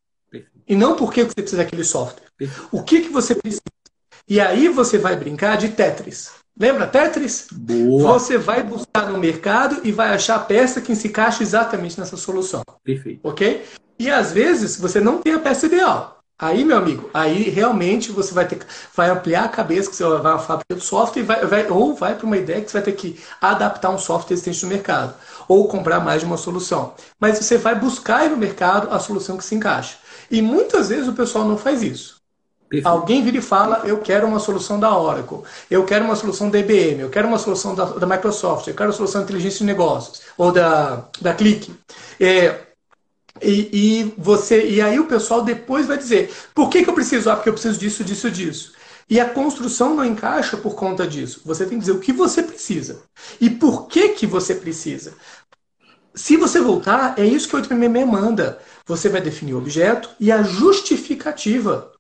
[0.68, 2.26] E não por que você precisa daquele software.
[2.72, 3.62] O que, que você precisa?
[4.28, 6.32] E aí você vai brincar de Tetris.
[6.58, 7.48] Lembra Tetris?
[7.52, 8.14] Boa.
[8.14, 12.18] Você vai buscar no mercado e vai achar a peça que se encaixa exatamente nessa
[12.18, 12.64] solução.
[12.84, 13.20] Perfeito.
[13.24, 13.64] Ok?
[13.98, 16.16] E às vezes você não tem a peça ideal.
[16.38, 18.60] Aí, meu amigo, aí realmente você vai ter
[18.94, 22.14] vai ampliar a cabeça que você vai fabricar do software e vai, vai, ou vai
[22.14, 25.14] para uma ideia que você vai ter que adaptar um software existente no mercado
[25.48, 26.94] ou comprar mais de uma solução.
[27.18, 29.98] Mas você vai buscar no mercado a solução que se encaixa.
[30.30, 32.16] E muitas vezes o pessoal não faz isso.
[32.68, 32.88] Perfeito.
[32.88, 36.60] Alguém vira e fala: Eu quero uma solução da Oracle, eu quero uma solução da
[36.60, 39.66] IBM, eu quero uma solução da, da Microsoft, eu quero uma solução de inteligência de
[39.66, 41.74] negócios, ou da, da Click.
[42.20, 42.65] É,
[43.42, 47.30] e, e, você, e aí o pessoal depois vai dizer: Por que, que eu preciso?
[47.30, 48.74] Ah, porque eu preciso disso, disso, disso.
[49.10, 51.42] E a construção não encaixa por conta disso.
[51.46, 53.04] Você tem que dizer o que você precisa.
[53.40, 55.14] E por que, que você precisa.
[56.16, 58.58] Se você voltar, é isso que o 8mm manda.
[58.88, 61.92] Você vai definir o objeto e a justificativa.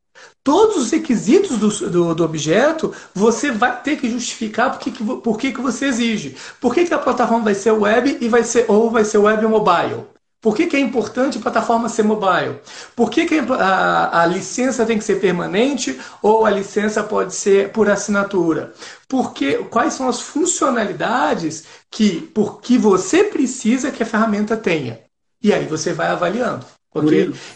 [0.44, 5.04] Todos os requisitos do, do, do objeto, você vai ter que justificar por que, que,
[5.04, 6.38] por que, que você exige.
[6.62, 9.46] Por que, que a plataforma vai ser web e vai ser, ou vai ser web
[9.48, 10.15] mobile?
[10.46, 12.60] Por que, que é importante a plataforma ser mobile?
[12.96, 17.72] Por que, que a, a, licença tem que ser permanente ou a licença pode ser
[17.72, 18.72] por assinatura?
[19.08, 25.00] Porque, quais são as funcionalidades que, por que você precisa que a ferramenta tenha?
[25.42, 26.64] E aí você vai avaliando.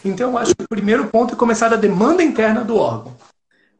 [0.04, 3.16] Então, eu acho que o primeiro ponto é começar a demanda interna do órgão.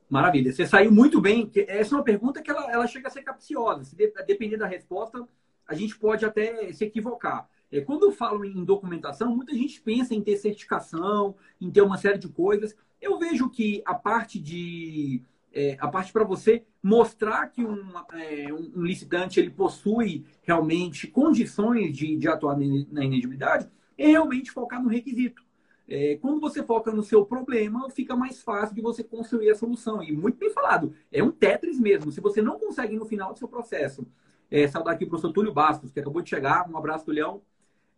[0.08, 0.52] Maravilha.
[0.52, 1.50] Você saiu muito bem.
[1.66, 3.82] Essa é uma pergunta que ela, ela chega a ser capciosa.
[3.82, 5.26] Se depender da resposta,
[5.66, 7.48] a gente pode até se equivocar.
[7.72, 11.96] É, quando eu falo em documentação, muita gente pensa em ter certificação, em ter uma
[11.96, 12.74] série de coisas.
[13.00, 18.52] Eu vejo que a parte de é, a parte para você mostrar que um, é,
[18.52, 24.88] um, licitante ele possui realmente condições de, de atuar na inegibilidade é realmente focar no
[24.88, 25.42] requisito.
[25.88, 30.00] É, quando você foca no seu problema, fica mais fácil de você construir a solução.
[30.02, 32.12] E muito bem falado, é um Tetris mesmo.
[32.12, 34.06] Se você não consegue no final do seu processo,
[34.48, 37.42] é, saudar aqui o professor Túlio Bastos, que acabou de chegar, um abraço do Leão,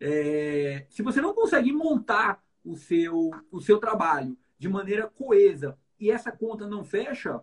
[0.05, 6.11] é, se você não consegue montar o seu, o seu trabalho de maneira coesa e
[6.11, 7.41] essa conta não fecha,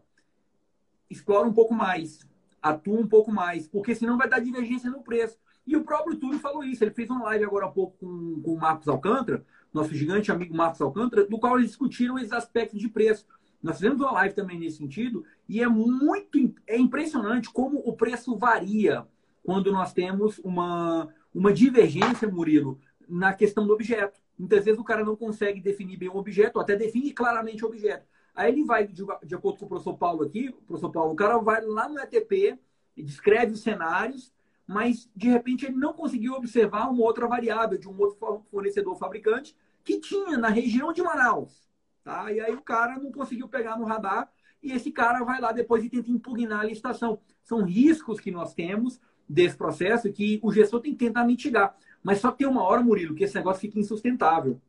[1.08, 2.28] explora um pouco mais,
[2.60, 5.38] atua um pouco mais, porque senão vai dar divergência no preço.
[5.66, 6.84] E o próprio Túlio falou isso.
[6.84, 9.42] Ele fez uma live agora há pouco com, com o Marcos Alcântara,
[9.72, 13.26] nosso gigante amigo Marcos Alcântara, no qual eles discutiram esses aspectos de preço.
[13.62, 18.36] Nós fizemos uma live também nesse sentido, e é muito é impressionante como o preço
[18.36, 19.06] varia
[19.42, 24.20] quando nós temos uma, uma divergência, Murilo, na questão do objeto.
[24.38, 27.68] Muitas vezes o cara não consegue definir bem o objeto, ou até define claramente o
[27.68, 28.06] objeto.
[28.34, 31.16] Aí ele vai, de, de acordo com o professor Paulo aqui, o professor Paulo, o
[31.16, 32.58] cara vai lá no ETP,
[32.96, 34.32] descreve os cenários,
[34.66, 39.56] mas de repente ele não conseguiu observar uma outra variável de um outro fornecedor fabricante
[39.82, 41.68] que tinha na região de Manaus.
[42.04, 42.32] Tá?
[42.32, 44.30] E aí o cara não conseguiu pegar no radar
[44.62, 47.18] e esse cara vai lá depois e tenta impugnar a licitação.
[47.42, 51.76] São riscos que nós temos desse processo que o gestor tem que tentar mitigar.
[52.02, 54.60] Mas só tem uma hora, Murilo, que esse negócio fica insustentável.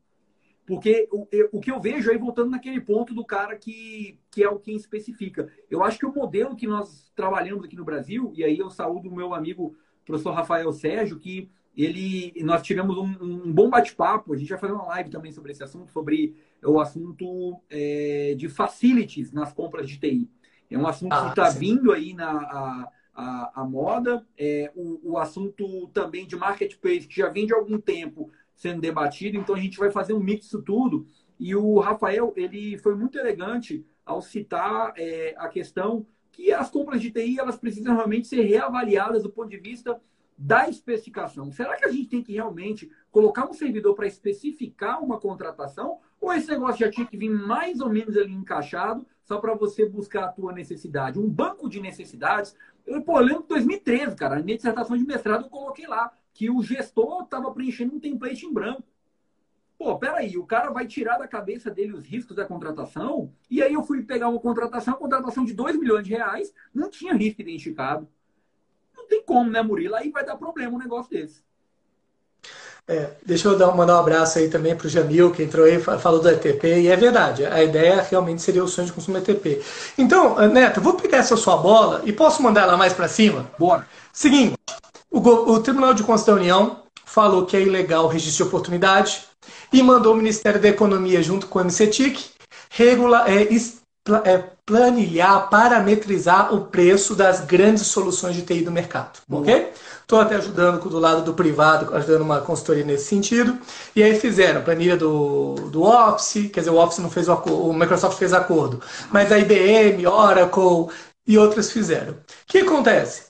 [0.64, 4.44] Porque o, eu, o que eu vejo aí, voltando naquele ponto do cara que, que
[4.44, 5.48] é o quem especifica.
[5.68, 9.08] Eu acho que o modelo que nós trabalhamos aqui no Brasil, e aí eu saúdo
[9.08, 14.32] o meu amigo professor Rafael Sérgio, que ele, nós tivemos um, um bom bate-papo.
[14.32, 18.48] A gente vai fazer uma live também sobre esse assunto, sobre o assunto é, de
[18.48, 20.30] facilities nas compras de TI.
[20.70, 24.26] É um assunto ah, que está vindo aí na a, a, a moda.
[24.36, 29.36] É, o, o assunto também de marketplace, que já vem de algum tempo sendo debatido.
[29.36, 31.06] Então, a gente vai fazer um mix disso tudo.
[31.38, 37.00] E o Rafael, ele foi muito elegante ao citar é, a questão que as compras
[37.00, 40.00] de TI elas precisam realmente ser reavaliadas do ponto de vista
[40.36, 41.52] da especificação.
[41.52, 46.00] Será que a gente tem que realmente colocar um servidor para especificar uma contratação?
[46.22, 49.84] Ou esse negócio já tinha que vir mais ou menos ali encaixado só para você
[49.84, 51.18] buscar a tua necessidade?
[51.18, 52.54] Um banco de necessidades.
[52.86, 56.12] Eu, pô, eu lembro de 2013, cara, na minha dissertação de mestrado eu coloquei lá
[56.32, 58.84] que o gestor estava preenchendo um template em branco.
[59.76, 63.74] Pô, peraí, o cara vai tirar da cabeça dele os riscos da contratação, e aí
[63.74, 67.40] eu fui pegar uma contratação, uma contratação de 2 milhões de reais, não tinha risco
[67.40, 68.08] identificado.
[68.96, 69.96] Não tem como, né, Murilo?
[69.96, 71.42] Aí vai dar problema um negócio desse.
[72.88, 75.80] É, deixa eu dar, mandar um abraço aí também para o Jamil, que entrou aí
[75.80, 79.62] falou do ETP, e é verdade, a ideia realmente seria o sonho de consumo ETP.
[79.96, 83.48] Então, Neto, vou pegar essa sua bola e posso mandar ela mais para cima?
[83.56, 83.86] Bora.
[84.12, 84.56] Seguinte,
[85.10, 89.22] o, o Tribunal de Contas da União falou que é ilegal o registro de oportunidade,
[89.72, 92.30] e mandou o Ministério da Economia, junto com o MCTIC,
[92.70, 93.42] regula, é,
[94.66, 99.20] planilhar, parametrizar o preço das grandes soluções de TI do mercado.
[99.28, 99.40] Uhum.
[99.40, 99.72] Ok?
[100.00, 103.56] Estou até ajudando do lado do privado, ajudando uma consultoria nesse sentido.
[103.94, 107.68] E aí fizeram planilha do, do Office, quer dizer, o Office não fez o acordo,
[107.68, 110.88] o Microsoft fez acordo, mas a IBM, Oracle
[111.26, 112.12] e outras fizeram.
[112.12, 113.26] O que acontece?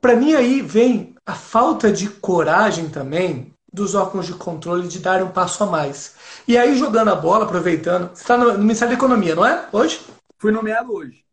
[0.00, 5.24] Para mim aí vem a falta de coragem também dos órgãos de controle de darem
[5.24, 6.14] um passo a mais.
[6.46, 8.08] E aí, jogando a bola, aproveitando.
[8.08, 9.68] Você está no, Ministério da Economia, não é?
[9.72, 10.00] Hoje?
[10.38, 11.24] Fui nomeado hoje.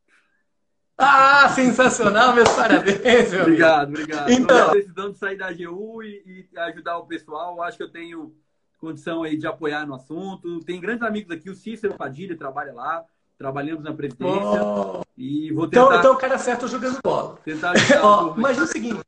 [0.97, 4.01] Ah, sensacional, meus parabéns, meu Obrigado, amigo.
[4.01, 4.29] obrigado.
[4.29, 7.61] Então, decisão de sair da AGU e, e, ajudar o pessoal.
[7.63, 8.35] Acho que eu tenho
[8.77, 10.59] condição aí de apoiar no assunto.
[10.59, 13.03] Tem grandes amigos aqui, o Cícero Padilha trabalha lá.
[13.37, 14.61] Trabalhamos na presidência.
[14.61, 15.01] Oh.
[15.17, 15.99] E vou então, tentar...
[15.99, 17.37] Então, então o cara certo jogando bola.
[17.45, 18.99] Tentar oh, Imagina o seguinte.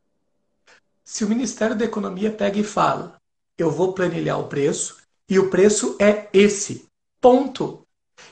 [1.04, 3.22] Se o Ministério da Economia pega e fala
[3.58, 6.86] eu vou planilhar o preço e o preço é esse.
[7.20, 7.86] Ponto.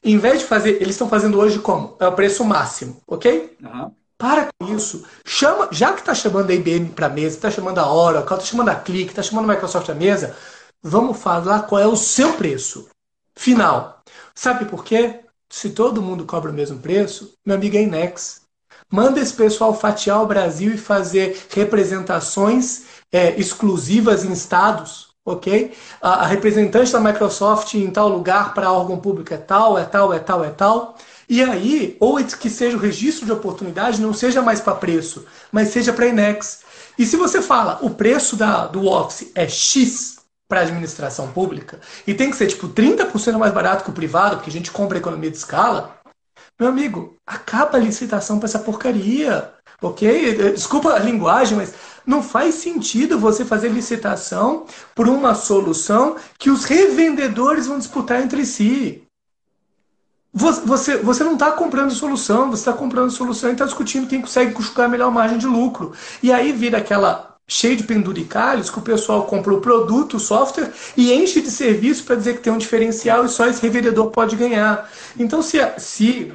[0.04, 1.95] Em vez de fazer, eles estão fazendo hoje como?
[1.99, 3.56] É o preço máximo, ok?
[3.62, 3.91] Uhum.
[4.17, 5.06] Para com isso.
[5.25, 8.45] Chama, já que está chamando a IBM para a mesa, está chamando a Oracle, está
[8.45, 10.36] chamando a Click, está chamando a Microsoft à mesa,
[10.82, 12.89] vamos falar qual é o seu preço
[13.36, 14.02] final.
[14.36, 15.21] Sabe por quê?
[15.49, 18.41] Se todo mundo cobra o mesmo preço, meu amigo é Inex.
[18.91, 25.74] Manda esse pessoal fatiar o Brasil e fazer representações é, exclusivas em estados ok?
[26.02, 30.13] A, a, representante da Microsoft em tal lugar para órgão público é tal, é tal,
[30.13, 30.98] é tal, é tal.
[31.28, 35.70] E aí, ou que seja o registro de oportunidade não seja mais para preço, mas
[35.70, 36.62] seja para Inex.
[36.98, 42.13] E se você fala o preço da, do Office é X para administração pública e
[42.13, 45.30] tem que ser tipo 30% mais barato que o privado, porque a gente compra economia
[45.30, 46.00] de escala,
[46.60, 49.54] meu amigo, acaba a licitação para essa porcaria.
[49.82, 50.52] Ok?
[50.52, 51.74] Desculpa a linguagem, mas
[52.06, 58.46] não faz sentido você fazer licitação por uma solução que os revendedores vão disputar entre
[58.46, 59.04] si.
[60.32, 64.56] Você, você não está comprando solução, você está comprando solução e está discutindo quem consegue
[64.56, 65.94] enxugar a melhor margem de lucro.
[66.22, 70.72] E aí vira aquela cheio de penduricalhos que o pessoal compra o produto, o software
[70.96, 74.36] e enche de serviço para dizer que tem um diferencial e só esse revendedor pode
[74.36, 74.88] ganhar.
[75.18, 76.32] Então, se, se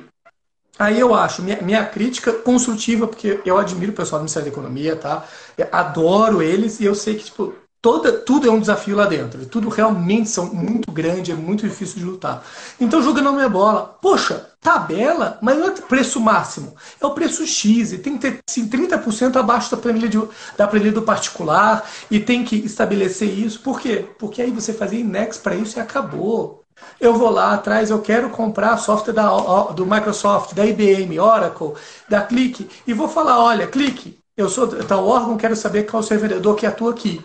[0.79, 4.53] Aí eu acho, minha, minha crítica construtiva, porque eu admiro o pessoal do Ministério da
[4.53, 5.25] Economia, tá?
[5.71, 9.47] Adoro eles e eu sei que, tipo, toda, tudo é um desafio lá dentro.
[9.47, 12.45] Tudo realmente são muito grande, é muito difícil de lutar.
[12.81, 17.47] Então, jogando a minha bola, poxa, tabela, mas não é preço máximo, é o preço
[17.47, 20.21] X, e tem que ter assim, 30% abaixo da planilha, de,
[20.57, 23.61] da planilha do particular, e tem que estabelecer isso.
[23.61, 24.09] Por quê?
[24.19, 26.64] Porque aí você fazia index para isso e acabou.
[27.01, 29.29] Eu vou lá atrás, eu quero comprar software da,
[29.73, 31.75] do Microsoft, da IBM, Oracle,
[32.09, 36.05] da Click, e vou falar, olha, Click, eu sou tal órgão, quero saber qual o
[36.05, 37.25] seu vendedor que atua aqui.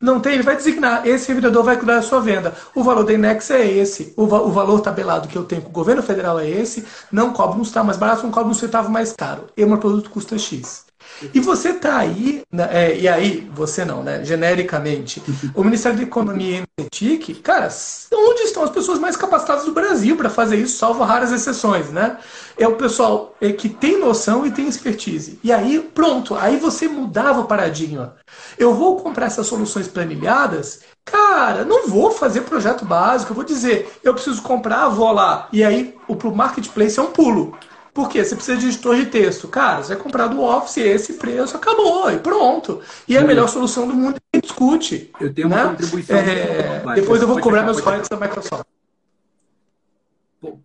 [0.00, 2.52] Não tem, ele vai designar, esse vendedor vai cuidar da sua venda.
[2.74, 5.72] O valor da Inex é esse, o, o valor tabelado que eu tenho com o
[5.72, 9.12] governo federal é esse, não cobra um centavo mais barato, não cobra um centavo mais
[9.12, 9.46] caro.
[9.56, 10.91] E meu produto custa X.
[11.34, 14.24] E você está aí, né, é, e aí, você não, né?
[14.24, 15.22] Genericamente,
[15.54, 17.68] o Ministério da Economia e TIC, cara,
[18.12, 22.18] onde estão as pessoas mais capacitadas do Brasil para fazer isso, salvo raras exceções, né?
[22.58, 25.38] É o pessoal é, que tem noção e tem expertise.
[25.42, 28.16] E aí, pronto, aí você mudava o paradigma.
[28.58, 33.92] Eu vou comprar essas soluções planilhadas, cara, não vou fazer projeto básico, eu vou dizer,
[34.02, 35.48] eu preciso comprar, vou lá.
[35.52, 37.56] E aí, o pro marketplace é um pulo.
[37.92, 38.24] Por quê?
[38.24, 39.48] Você precisa de editor de texto.
[39.48, 42.80] Cara, você vai comprar do Office esse preço, acabou, e pronto.
[43.06, 45.10] E é a melhor solução do mundo que discute.
[45.20, 45.62] Eu tenho né?
[45.62, 46.16] uma contribuição.
[46.16, 46.94] É...
[46.94, 48.64] Depois eu vou cobrar meus royalties da Microsoft.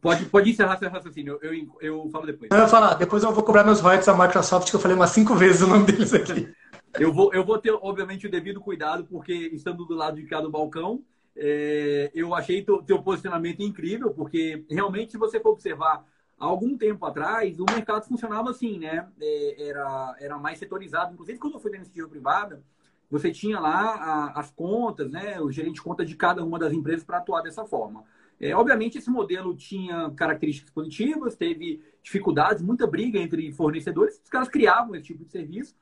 [0.02, 2.50] Pode, pode encerrar seu raciocínio, eu, eu, eu falo depois.
[2.50, 5.12] Eu ia falar, depois eu vou cobrar meus royalties da Microsoft, que eu falei umas
[5.12, 6.50] cinco vezes o nome deles aqui.
[6.98, 10.42] Eu vou, eu vou ter, obviamente, o devido cuidado, porque estando do lado de cá
[10.42, 11.04] do balcão,
[11.36, 16.04] é, eu achei teu, teu posicionamento incrível, porque realmente, se você for observar,
[16.40, 19.08] há algum tempo atrás, o mercado funcionava assim, né?
[19.20, 21.14] É, era, era mais setorizado.
[21.14, 22.64] Inclusive, quando eu fui na iniciativa privada,
[23.10, 25.40] você tinha lá a, as contas, né?
[25.42, 28.04] O gerente de conta de cada uma das empresas para atuar dessa forma.
[28.40, 34.48] É, obviamente, esse modelo tinha características positivas, teve dificuldades, muita briga entre fornecedores, os caras
[34.48, 35.76] criavam esse tipo de serviço.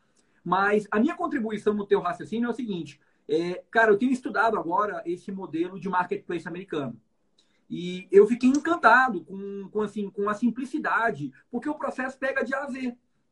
[0.43, 4.57] Mas a minha contribuição no teu raciocínio é o seguinte: é, cara, eu tenho estudado
[4.57, 6.95] agora esse modelo de marketplace americano.
[7.69, 12.53] E eu fiquei encantado com, com, assim, com a simplicidade, porque o processo pega de
[12.53, 12.67] A.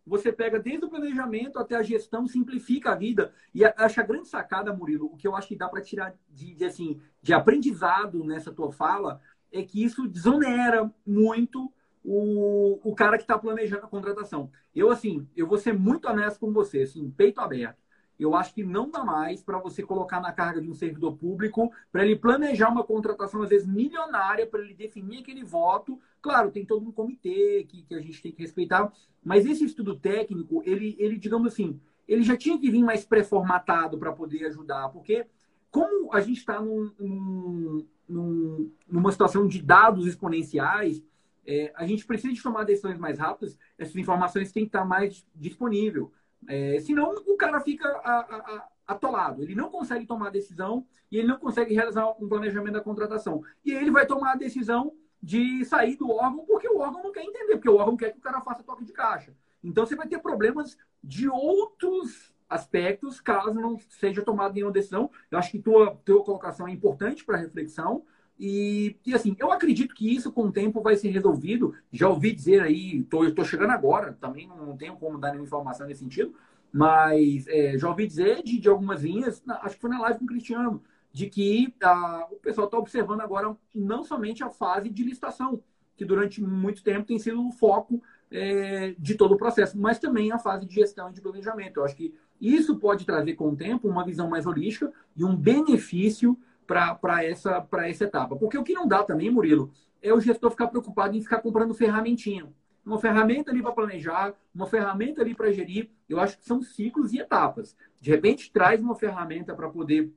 [0.05, 3.33] Você pega desde o planejamento até a gestão, simplifica a vida.
[3.53, 6.53] E acho a grande sacada, Murilo, o que eu acho que dá para tirar de,
[6.53, 9.21] de, assim, de aprendizado nessa tua fala,
[9.51, 11.71] é que isso desonera muito
[12.03, 14.51] o, o cara que está planejando a contratação.
[14.75, 17.82] Eu, assim, eu vou ser muito honesto com você, assim, peito aberto.
[18.19, 21.71] Eu acho que não dá mais para você colocar na carga de um servidor público
[21.91, 25.99] para ele planejar uma contratação, às vezes, milionária, para ele definir aquele voto.
[26.21, 28.91] Claro, tem todo um comitê que, que a gente tem que respeitar,
[29.23, 33.97] mas esse estudo técnico, ele, ele digamos assim, ele já tinha que vir mais pré-formatado
[33.97, 35.25] para poder ajudar, porque
[35.71, 41.03] como a gente está num, num, num, numa situação de dados exponenciais,
[41.45, 45.25] é, a gente precisa de tomar decisões mais rápidas, essas informações têm que estar mais
[45.35, 46.11] disponível.
[46.47, 51.27] É, senão o cara fica a, a, atolado, ele não consegue tomar decisão e ele
[51.27, 53.43] não consegue realizar um planejamento da contratação.
[53.65, 57.23] E ele vai tomar a decisão de sair do órgão porque o órgão não quer
[57.23, 59.33] entender, porque o órgão quer que o cara faça toque de caixa.
[59.63, 65.09] Então você vai ter problemas de outros aspectos caso não seja tomada nenhuma decisão.
[65.31, 68.05] Eu acho que tua, tua colocação é importante para reflexão.
[68.45, 71.73] E, e, assim, eu acredito que isso com o tempo vai ser resolvido.
[71.93, 75.87] Já ouvi dizer aí, tô, eu chegando agora, também não tenho como dar nenhuma informação
[75.87, 76.35] nesse sentido,
[76.69, 80.25] mas é, já ouvi dizer de, de algumas linhas, acho que foi na live com
[80.25, 80.83] o Cristiano,
[81.13, 85.63] de que ah, o pessoal está observando agora não somente a fase de licitação,
[85.95, 90.33] que durante muito tempo tem sido o foco é, de todo o processo, mas também
[90.33, 91.77] a fase de gestão e de planejamento.
[91.77, 95.33] Eu acho que isso pode trazer com o tempo uma visão mais holística e um
[95.33, 98.35] benefício para essa, essa etapa.
[98.35, 101.73] Porque o que não dá também, Murilo, é o gestor ficar preocupado em ficar comprando
[101.73, 102.51] ferramentinha.
[102.85, 105.89] Uma ferramenta ali para planejar, uma ferramenta ali para gerir.
[106.09, 107.77] Eu acho que são ciclos e etapas.
[108.01, 110.11] De repente, traz uma ferramenta para poder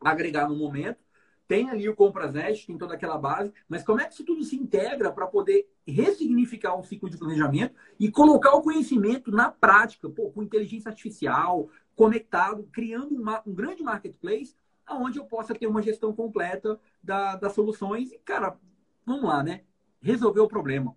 [0.00, 0.98] agregar no momento.
[1.46, 4.56] Tem ali o ComprasNet, tem toda aquela base, mas como é que isso tudo se
[4.56, 10.30] integra para poder ressignificar um ciclo de planejamento e colocar o conhecimento na prática, pô,
[10.30, 16.12] com inteligência artificial, conectado, criando uma, um grande marketplace aonde eu possa ter uma gestão
[16.12, 18.56] completa da, das soluções e, cara,
[19.04, 19.62] vamos lá, né?
[20.00, 20.96] Resolver o problema.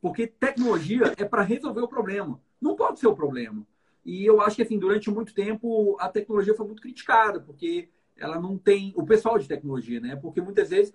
[0.00, 2.40] Porque tecnologia é para resolver o problema.
[2.60, 3.66] Não pode ser o problema.
[4.04, 8.40] E eu acho que, assim, durante muito tempo, a tecnologia foi muito criticada, porque ela
[8.40, 8.92] não tem...
[8.96, 10.16] O pessoal de tecnologia, né?
[10.16, 10.92] Porque muitas vezes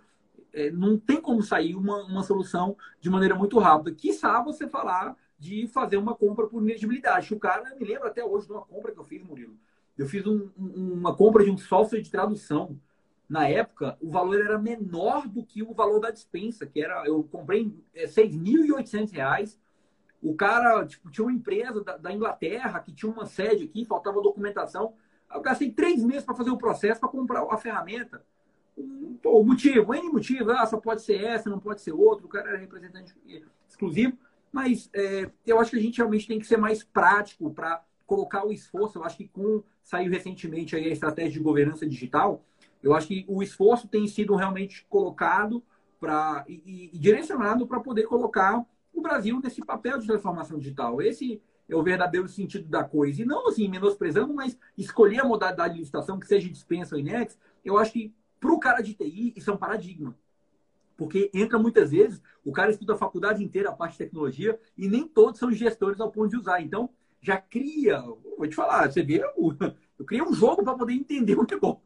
[0.51, 3.95] é, não tem como sair uma, uma solução de maneira muito rápida.
[3.95, 7.33] Quiçá você falar de fazer uma compra por ineligibilidade.
[7.33, 9.57] O cara, me lembra até hoje de uma compra que eu fiz, Murilo.
[9.97, 12.79] Eu fiz um, uma compra de um software de tradução.
[13.29, 17.05] Na época, o valor era menor do que o valor da dispensa, que era.
[17.05, 19.59] Eu comprei é, 6.800 reais.
[20.21, 24.21] O cara tipo, tinha uma empresa da, da, Inglaterra que tinha uma sede aqui, faltava
[24.21, 24.93] documentação.
[25.33, 28.23] Eu gastei três meses para fazer o processo para comprar a ferramenta.
[29.21, 32.25] Pô, o motivo, N motivo, ah, só pode ser essa, não pode ser outro.
[32.25, 33.13] O cara era representante
[33.67, 34.17] exclusivo.
[34.51, 37.83] Mas é, eu acho que a gente realmente tem que ser mais prático para
[38.13, 38.99] colocar o esforço.
[38.99, 42.45] Eu acho que com saiu recentemente aí a estratégia de governança digital,
[42.81, 45.63] eu acho que o esforço tem sido realmente colocado
[45.99, 51.01] para e, e, direcionado para poder colocar o Brasil nesse papel de transformação digital.
[51.01, 53.21] Esse é o verdadeiro sentido da coisa.
[53.21, 57.37] E não assim, menosprezando, mas escolher a modalidade de licitação, que seja dispensa ou INEX,
[57.65, 60.15] eu acho que para o cara de TI, isso é um paradigma.
[60.95, 64.87] Porque entra muitas vezes, o cara estuda a faculdade inteira a parte de tecnologia e
[64.87, 66.61] nem todos são gestores ao ponto de usar.
[66.61, 66.89] Então,
[67.23, 71.47] já cria, vou te falar, você vê, eu criei um jogo para poder entender o
[71.49, 71.81] negócio.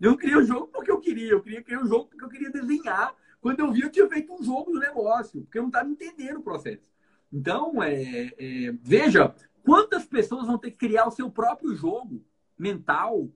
[0.00, 2.24] Eu não criei o um jogo porque eu queria, eu queria criar um jogo porque
[2.24, 3.12] eu queria desenhar.
[3.40, 6.38] Quando eu vi, eu tinha feito um jogo do negócio, porque eu não estava entendendo
[6.38, 6.88] o processo.
[7.32, 12.24] Então, é, é, veja quantas pessoas vão ter que criar o seu próprio jogo
[12.56, 13.28] mental,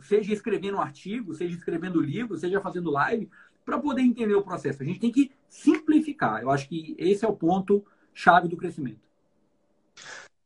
[0.00, 3.30] seja escrevendo um artigo, seja escrevendo livro, seja fazendo live,
[3.64, 4.82] para poder entender o processo.
[4.82, 6.40] A gente tem que simplificar.
[6.40, 7.84] Eu acho que esse é o ponto
[8.14, 9.06] chave do crescimento.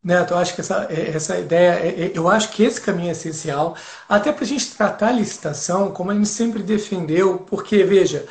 [0.03, 3.77] Neto, eu acho que essa, essa ideia, eu acho que esse caminho é essencial,
[4.09, 8.27] até para a gente tratar a licitação como a gente sempre defendeu, porque, veja,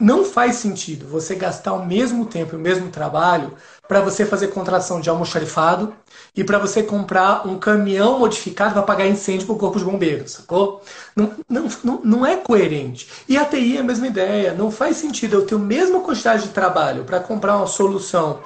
[0.00, 3.54] não faz sentido você gastar o mesmo tempo e o mesmo trabalho
[3.88, 5.92] para você fazer contratação de almoxarifado
[6.36, 10.32] e para você comprar um caminhão modificado para apagar incêndio para o corpo de bombeiros,
[10.32, 10.82] sacou?
[11.16, 13.08] Não, não, não, não é coerente.
[13.28, 14.54] E a TI é a mesma ideia.
[14.54, 18.40] Não faz sentido eu ter a mesma quantidade de trabalho para comprar uma solução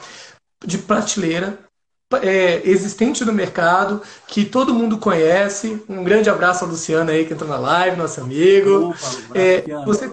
[0.64, 1.59] de prateleira,
[2.19, 5.83] é, existente no mercado, que todo mundo conhece.
[5.89, 8.91] Um grande abraço ao Luciano aí que entrou na live, nosso amigo.
[8.91, 10.11] Opa, é, você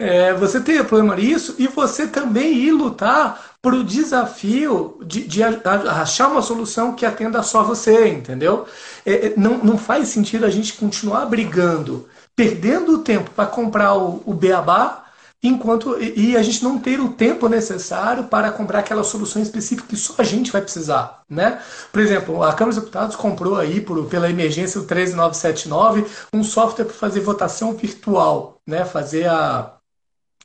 [0.00, 5.42] é, você ter problema nisso e você também ir lutar para o desafio de, de,
[5.42, 8.64] achar uma solução que atenda só você, entendeu?
[9.04, 13.94] É, é, não, não faz sentido a gente continuar brigando, perdendo o tempo para comprar
[13.94, 15.04] o, o beabá,
[15.42, 19.96] enquanto e a gente não ter o tempo necessário para comprar aquela solução específica que
[19.96, 21.62] só a gente vai precisar, né?
[21.90, 26.84] Por exemplo, a Câmara dos Deputados comprou aí por, pela emergência do 13979 um software
[26.84, 28.84] para fazer votação virtual, né?
[28.84, 29.80] Fazer a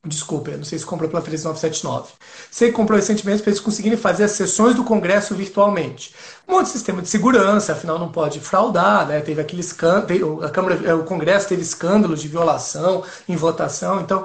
[0.08, 2.14] Desculpa, não sei se comprou pela 3979.
[2.52, 6.14] Você comprou recentemente para eles conseguirem fazer as sessões do Congresso virtualmente.
[6.48, 9.20] Um monte de sistema de segurança, afinal não pode fraudar, né?
[9.22, 14.24] Teve aquele escândalo, a Câmara, o Congresso teve escândalo de violação em votação, então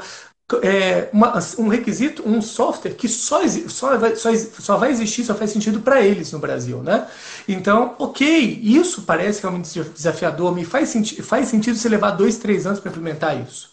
[0.62, 5.34] é uma, um requisito, um software que só, só, vai, só, só vai existir, só
[5.34, 7.06] faz sentido para eles no Brasil, né?
[7.48, 12.66] Então, ok, isso parece realmente desafiador, me faz, senti faz sentido você levar dois, três
[12.66, 13.70] anos para implementar isso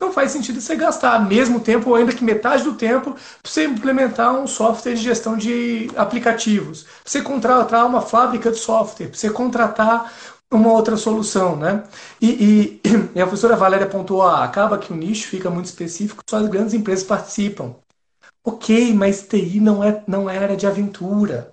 [0.00, 3.66] não faz sentido você gastar mesmo tempo, ou ainda que metade do tempo, para você
[3.66, 9.18] implementar um software de gestão de aplicativos, para você contratar uma fábrica de software, para
[9.18, 10.10] você contratar
[10.52, 11.84] uma outra solução, né?
[12.20, 12.82] E, e,
[13.14, 16.48] e a professora Valéria pontuou, ah, acaba que o nicho fica muito específico, só as
[16.48, 17.74] grandes empresas participam.
[18.44, 21.49] Ok, mas TI não é, não é área de aventura.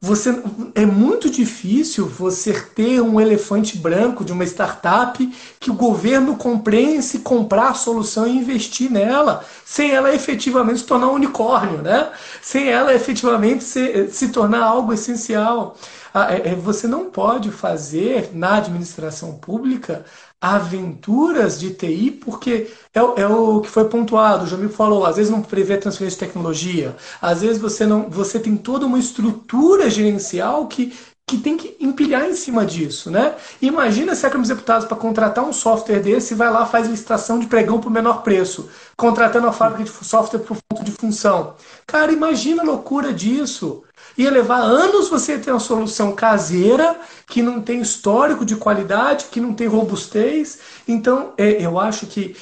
[0.00, 0.42] Você,
[0.74, 5.26] é muito difícil você ter um elefante branco de uma startup
[5.58, 11.08] que o governo compreende, comprar a solução e investir nela, sem ela efetivamente se tornar
[11.08, 12.12] um unicórnio, né?
[12.42, 15.76] sem ela efetivamente se, se tornar algo essencial.
[16.12, 20.04] Ah, é, é, você não pode fazer na administração pública
[20.40, 25.30] aventuras de TI, porque é, é, o que foi pontuado, o Jamil falou, às vezes
[25.30, 30.66] não prevê transferência de tecnologia, às vezes você não, você tem toda uma estrutura gerencial
[30.66, 30.92] que,
[31.26, 33.34] que tem que empilhar em cima disso, né?
[33.60, 37.38] Imagina se a Câmara dos Deputados para contratar um software desse vai lá faz licitação
[37.38, 41.54] de pregão por menor preço, contratando uma fábrica de software por ponto de função.
[41.86, 43.82] Cara, imagina a loucura disso.
[44.16, 49.40] Ia levar anos você ter uma solução caseira, que não tem histórico de qualidade, que
[49.40, 50.58] não tem robustez.
[50.88, 52.34] Então, é, eu acho que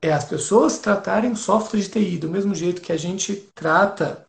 [0.00, 4.26] é as pessoas tratarem software de TI do mesmo jeito que a gente trata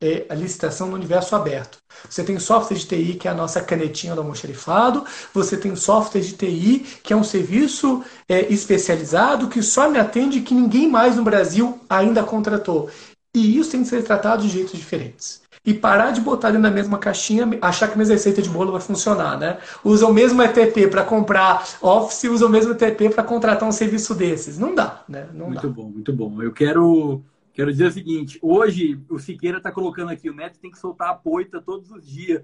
[0.00, 1.78] é, a licitação no universo aberto.
[2.08, 5.04] Você tem software de TI, que é a nossa canetinha do almoxarifado,
[5.34, 10.40] você tem software de TI, que é um serviço é, especializado que só me atende
[10.40, 12.90] que ninguém mais no Brasil ainda contratou.
[13.34, 16.70] E isso tem que ser tratado de jeitos diferentes e parar de botar ali na
[16.70, 19.58] mesma caixinha, achar que a minha receita de bolo vai funcionar, né?
[19.82, 24.14] Usa o mesmo ETP para comprar Office, usa o mesmo ETP para contratar um serviço
[24.14, 24.58] desses.
[24.58, 25.28] Não dá, né?
[25.34, 25.74] Não muito dá.
[25.74, 26.40] bom, muito bom.
[26.40, 27.20] Eu quero,
[27.52, 31.10] quero dizer o seguinte: hoje o Siqueira está colocando aqui, o Neto tem que soltar
[31.10, 32.40] a poita todos os dias.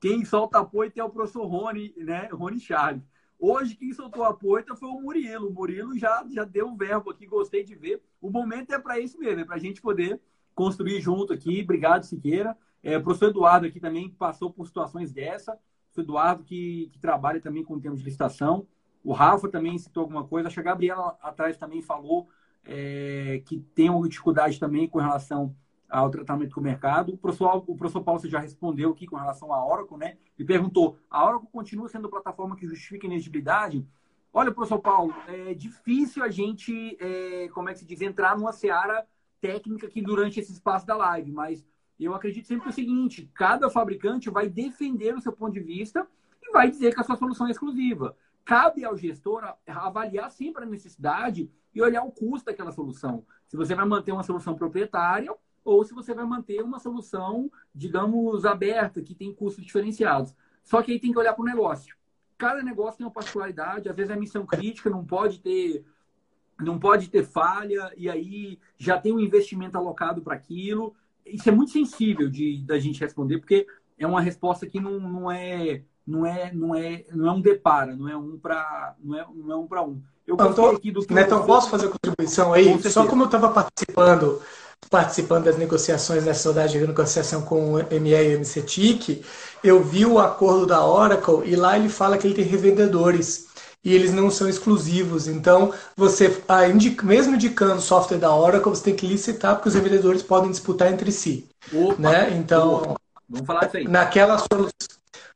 [0.00, 2.28] Quem solta a poita é o professor Rony, né?
[2.30, 3.02] Rony Charles.
[3.36, 5.48] Hoje, quem soltou a poita foi o Murilo.
[5.48, 8.00] O Murilo já, já deu um verbo aqui, gostei de ver.
[8.20, 10.20] O momento é para isso mesmo, é para a gente poder
[10.54, 11.62] construir junto aqui.
[11.62, 12.56] Obrigado, Siqueira.
[12.82, 15.58] É, o professor Eduardo aqui também passou por situações dessa.
[15.96, 18.66] O Eduardo que, que trabalha também com termos de licitação.
[19.02, 20.48] O Rafa também citou alguma coisa.
[20.48, 22.28] Acho que a Gabriela atrás também falou
[22.64, 25.54] é, que tem uma dificuldade também com relação
[25.88, 27.14] ao tratamento com o mercado.
[27.14, 30.16] O professor, o professor Paulo já respondeu aqui com relação à Oracle, né?
[30.38, 33.86] Ele perguntou: a Oracle continua sendo plataforma que justifica a inegibilidade?
[34.32, 38.52] Olha, professor Paulo, é difícil a gente, é, como é que se diz, entrar numa
[38.52, 39.06] seara
[39.44, 41.62] técnica aqui durante esse espaço da live, mas
[42.00, 46.08] eu acredito sempre o seguinte: cada fabricante vai defender o seu ponto de vista
[46.42, 48.16] e vai dizer que a sua solução é exclusiva.
[48.42, 53.22] Cabe ao gestor avaliar sempre a necessidade e olhar o custo daquela solução.
[53.46, 58.46] Se você vai manter uma solução proprietária ou se você vai manter uma solução, digamos,
[58.46, 60.34] aberta, que tem custos diferenciados.
[60.62, 61.96] Só que aí tem que olhar para o negócio.
[62.36, 65.84] Cada negócio tem uma particularidade, às vezes é missão crítica, não pode ter
[66.60, 70.94] não pode ter falha, e aí já tem um investimento alocado para aquilo.
[71.26, 73.66] Isso é muito sensível de da gente responder, porque
[73.98, 77.96] é uma resposta que não, não é não é não é não é um depara,
[77.96, 80.00] não é um para não é, não é um para um.
[80.26, 81.46] Eu gostei aqui do que Netão, você...
[81.46, 82.80] posso fazer contribuição aí?
[82.82, 84.40] Só como eu estava participando
[84.90, 89.24] participando das negociações nessa saudade de negociação com o ME e o MCTIC,
[89.62, 93.46] eu vi o acordo da Oracle e lá ele fala que ele tem revendedores
[93.84, 95.28] e eles não são exclusivos.
[95.28, 96.42] Então, você,
[97.02, 101.12] mesmo indicando software da Oracle, você tem que licitar porque os revendedores podem disputar entre
[101.12, 101.46] si.
[101.72, 102.34] Opa, né?
[102.36, 102.96] Então,
[103.28, 103.86] vamos falar isso aí.
[103.86, 104.72] Naquela solução.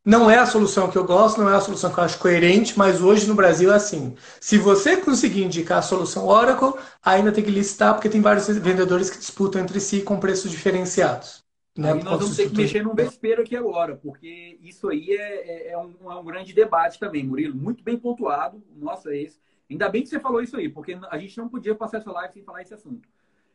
[0.05, 2.79] Não é a solução que eu gosto, não é a solução que eu acho coerente,
[2.79, 4.15] mas hoje no Brasil é assim.
[4.41, 6.73] Se você conseguir indicar a solução Oracle,
[7.05, 11.43] ainda tem que licitar, porque tem vários vendedores que disputam entre si com preços diferenciados.
[11.79, 11.95] Né?
[11.95, 15.79] Nós vamos ter que mexer num vespeiro aqui agora, porque isso aí é, é, é,
[15.79, 17.55] um, é, um, grande debate também, Murilo.
[17.55, 18.61] Muito bem pontuado.
[18.75, 19.41] Nossa, esse.
[19.71, 22.33] Ainda bem que você falou isso aí, porque a gente não podia passar essa live
[22.35, 23.09] sem falar esse assunto.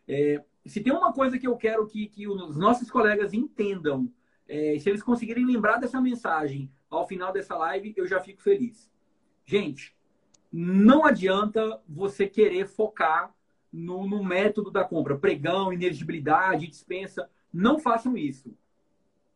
[0.07, 4.09] É, se tem uma coisa que eu quero que, que os nossos colegas entendam,
[4.47, 8.89] é, se eles conseguirem lembrar dessa mensagem ao final dessa live, eu já fico feliz.
[9.43, 9.93] Gente,
[10.49, 13.35] não adianta você querer focar
[13.69, 18.51] no, no método da compra, pregão, inegibilidade, dispensa não façam isso.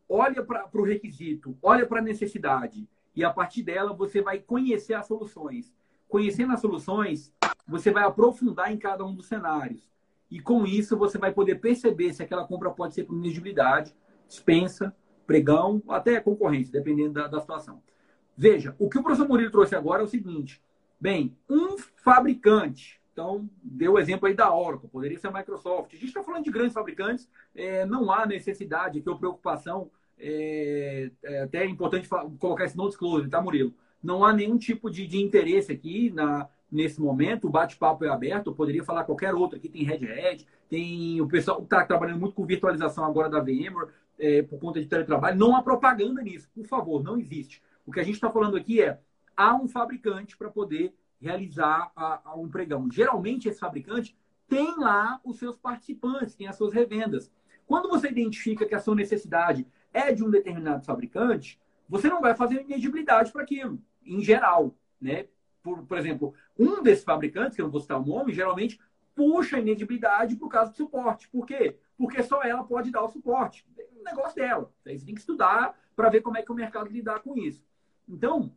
[0.08, 2.88] Olha para o requisito, olha para a necessidade.
[3.14, 5.72] E a partir dela você vai conhecer as soluções.
[6.08, 7.32] Conhecendo as soluções,
[7.66, 9.88] você vai aprofundar em cada um dos cenários.
[10.30, 13.94] E com isso você vai poder perceber se aquela compra pode ser por inegibilidade,
[14.26, 14.94] dispensa,
[15.26, 17.82] pregão, até concorrência, dependendo da, da situação.
[18.36, 20.62] Veja, o que o professor Murilo trouxe agora é o seguinte.
[21.00, 25.92] Bem, um fabricante então, deu o exemplo aí da Oracle, poderia ser a Microsoft.
[25.92, 31.10] A gente está falando de grandes fabricantes, é, não há necessidade, que ou preocupação, é,
[31.24, 32.08] é até é importante
[32.38, 33.74] colocar esse no disclosure, tá, Murilo?
[34.00, 38.54] Não há nenhum tipo de, de interesse aqui na, nesse momento, o bate-papo é aberto,
[38.54, 42.46] poderia falar qualquer outro aqui, tem Red Hat, tem o pessoal está trabalhando muito com
[42.46, 47.02] virtualização agora da VMware, é, por conta de teletrabalho, não há propaganda nisso, por favor,
[47.02, 47.60] não existe.
[47.84, 49.00] O que a gente está falando aqui é,
[49.36, 52.90] há um fabricante para poder realizar a, a um pregão.
[52.90, 54.16] Geralmente, esse fabricante
[54.48, 57.30] tem lá os seus participantes, tem as suas revendas.
[57.66, 62.34] Quando você identifica que a sua necessidade é de um determinado fabricante, você não vai
[62.34, 64.74] fazer inegibilidade para aquilo, em geral.
[65.00, 65.28] Né?
[65.62, 68.80] Por, por exemplo, um desses fabricantes, que eu não vou citar o nome, geralmente
[69.14, 71.28] puxa a inedibilidade por causa do suporte.
[71.28, 71.76] Por quê?
[71.96, 73.66] Porque só ela pode dar o suporte.
[73.76, 74.72] É um negócio dela.
[74.84, 77.64] Você tem que estudar para ver como é que o mercado lidar com isso.
[78.08, 78.52] Então,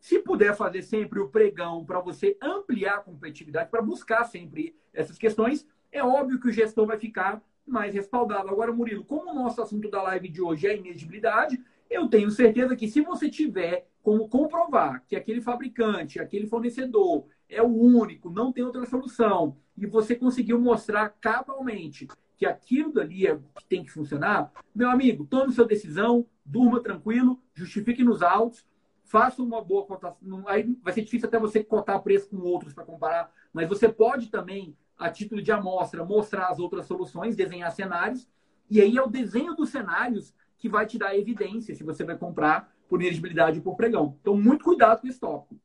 [0.00, 5.18] se puder fazer sempre o pregão para você ampliar a competitividade, para buscar sempre essas
[5.18, 8.48] questões, é óbvio que o gestor vai ficar mais respaldado.
[8.48, 12.76] Agora, Murilo, como o nosso assunto da live de hoje é inegibilidade, eu tenho certeza
[12.76, 18.52] que se você tiver como comprovar que aquele fabricante, aquele fornecedor é o único, não
[18.52, 23.90] tem outra solução, e você conseguiu mostrar cabalmente que aquilo dali é que tem que
[23.90, 28.64] funcionar, meu amigo, tome sua decisão, durma tranquilo, justifique nos autos,
[29.06, 30.44] faça uma boa cotação.
[30.46, 34.28] Aí vai ser difícil até você cotar preço com outros para comparar, mas você pode
[34.28, 38.28] também, a título de amostra, mostrar as outras soluções, desenhar cenários,
[38.68, 42.16] e aí é o desenho dos cenários que vai te dar evidência se você vai
[42.16, 44.16] comprar por elegibilidade ou por pregão.
[44.20, 45.56] Então, muito cuidado com esse tópico.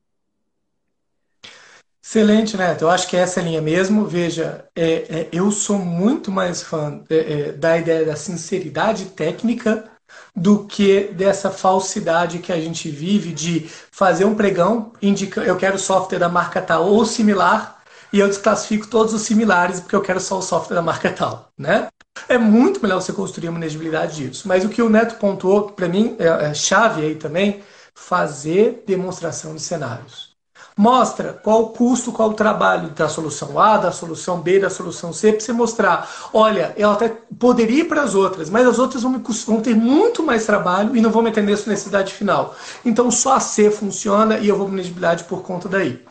[2.04, 2.84] Excelente, Neto.
[2.84, 4.06] Eu acho que é essa linha mesmo.
[4.06, 9.91] Veja, é, é, eu sou muito mais fã é, é da ideia da sinceridade técnica
[10.36, 15.78] do que dessa falsidade que a gente vive de fazer um pregão, indica, eu quero
[15.78, 17.82] software da marca tal ou similar,
[18.14, 21.51] e eu desclassifico todos os similares porque eu quero só o software da marca tal,
[21.57, 21.88] né?
[22.28, 24.47] É muito melhor você construir uma legibilidade disso.
[24.47, 27.64] Mas o que o Neto pontuou, para mim, é, é chave aí também,
[27.95, 30.30] fazer demonstração de cenários.
[30.76, 35.11] Mostra qual o custo, qual o trabalho da solução A, da solução B, da solução
[35.11, 36.09] C, para você mostrar.
[36.34, 40.24] Olha, ela até poderia ir para as outras, mas as outras vão, vão, ter muito
[40.24, 42.55] mais trabalho e não vão me atender a sua necessidade final.
[42.86, 46.03] Então só a C funciona e eu vou vulnerabilidade por conta daí.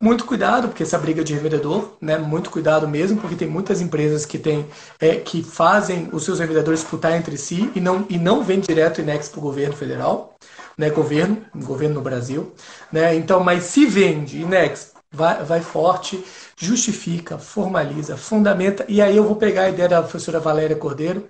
[0.00, 2.16] Muito cuidado, porque essa briga de revendedor, né?
[2.18, 4.66] Muito cuidado mesmo, porque tem muitas empresas que tem,
[5.00, 9.00] é, que fazem os seus revendedores disputar entre si e não, e não vêm direto
[9.00, 10.36] inex para o governo federal
[10.78, 12.54] né, governo, governo no Brasil.
[12.92, 13.16] Né?
[13.16, 16.24] Então, mas se vende, Inex, vai, vai forte,
[16.56, 21.28] justifica, formaliza, fundamenta, e aí eu vou pegar a ideia da professora Valéria Cordeiro,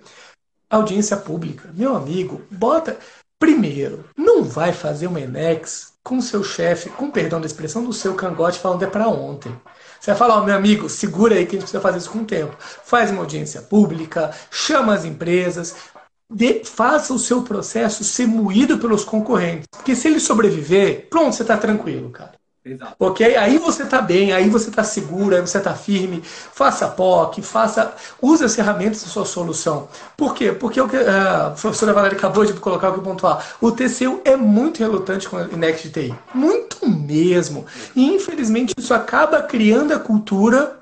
[0.69, 1.71] audiência pública.
[1.75, 2.99] Meu amigo, bota.
[3.41, 8.15] Primeiro, não vai fazer uma Enex com seu chefe, com perdão da expressão, do seu
[8.15, 9.55] cangote falando é para ontem.
[10.01, 12.21] Você vai falar, oh, meu amigo, segura aí que a gente precisa fazer isso com
[12.21, 12.57] o tempo.
[12.59, 15.77] Faz uma audiência pública, chama as empresas,
[16.31, 19.67] de, faça o seu processo ser moído pelos concorrentes.
[19.71, 22.38] Porque se ele sobreviver, pronto, você está tranquilo, cara.
[22.65, 22.97] Exato.
[22.99, 23.37] Ok?
[23.37, 26.23] Aí você está bem, aí você está seguro, aí você está firme.
[26.23, 29.89] Faça POC, faça, use as ferramentas da sua solução.
[30.17, 30.53] Por quê?
[30.53, 33.57] Porque o que a professora Valéria acabou de colocar o pontuar.
[33.61, 36.15] O TCU é muito relutante com o Next TI.
[36.35, 37.65] Muito mesmo.
[37.95, 40.79] E infelizmente isso acaba criando a cultura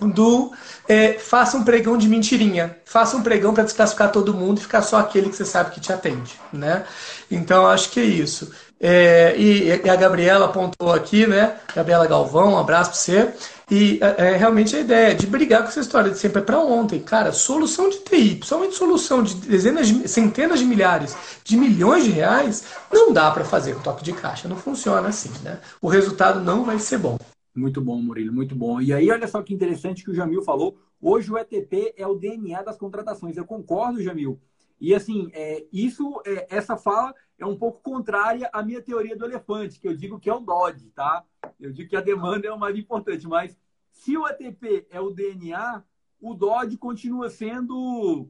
[0.00, 0.52] do
[0.88, 4.82] é, faça um pregão de mentirinha, faça um pregão para desclassificar todo mundo e ficar
[4.82, 6.84] só aquele que você sabe que te atende, né?
[7.30, 8.50] Então acho que é isso.
[8.86, 11.58] É, e, e, a Gabriela apontou aqui, né?
[11.74, 13.34] Gabriela Galvão, um abraço para você.
[13.70, 16.58] E é, é, realmente a ideia de brigar com essa história de sempre é para
[16.58, 17.00] ontem.
[17.00, 22.10] Cara, solução de TI, principalmente solução de dezenas, de, centenas de milhares, de milhões de
[22.10, 24.48] reais, não dá para fazer com toque de caixa.
[24.48, 25.60] Não funciona assim, né?
[25.80, 27.16] O resultado não vai ser bom.
[27.56, 28.82] Muito bom, Murilo, muito bom.
[28.82, 30.76] E aí, olha só que interessante que o Jamil falou.
[31.00, 33.38] Hoje o ETP é o DNA das contratações.
[33.38, 34.38] Eu concordo, Jamil.
[34.78, 39.24] E assim, é, isso, é, essa fala é um pouco contrária à minha teoria do
[39.24, 41.24] elefante, que eu digo que é o Dodge, tá?
[41.60, 43.56] Eu digo que a demanda é o mais importante, mas
[43.90, 45.82] se o ETP é o DNA,
[46.20, 48.28] o Dodge continua sendo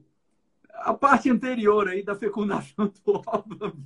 [0.69, 3.21] a parte anterior aí da fecundação do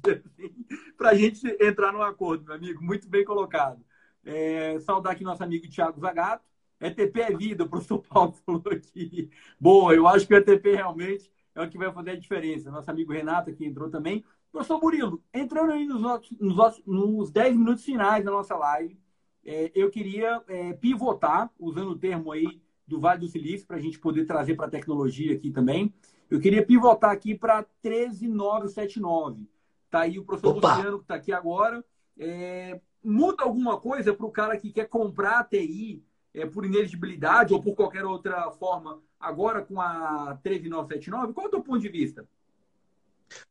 [0.10, 0.66] assim,
[0.98, 2.84] para a gente entrar no acordo, meu amigo.
[2.84, 3.84] Muito bem colocado.
[4.26, 6.44] É, saudar aqui nosso amigo Thiago Zagato.
[6.82, 9.30] ETP é vida, o professor Paulo falou aqui.
[9.60, 12.72] Boa, eu acho que o ETP realmente é o que vai fazer a diferença.
[12.72, 14.24] Nosso amigo Renato aqui entrou também.
[14.52, 16.02] Professor Murilo, entrando aí nos,
[16.40, 19.00] nos, nos 10 minutos finais da nossa live,
[19.46, 23.82] é, eu queria é, pivotar, usando o termo aí do Vale do Silício, para a
[23.82, 25.94] gente poder trazer para a tecnologia aqui também.
[26.30, 29.48] Eu queria pivotar aqui para 13979.
[29.86, 30.76] Está aí o professor Opa.
[30.76, 31.84] Luciano, que está aqui agora.
[32.18, 37.54] É, muda alguma coisa para o cara que quer comprar a TI é, por ineligibilidade
[37.54, 41.34] ou por qualquer outra forma, agora com a 13979?
[41.34, 42.28] Qual é o teu ponto de vista?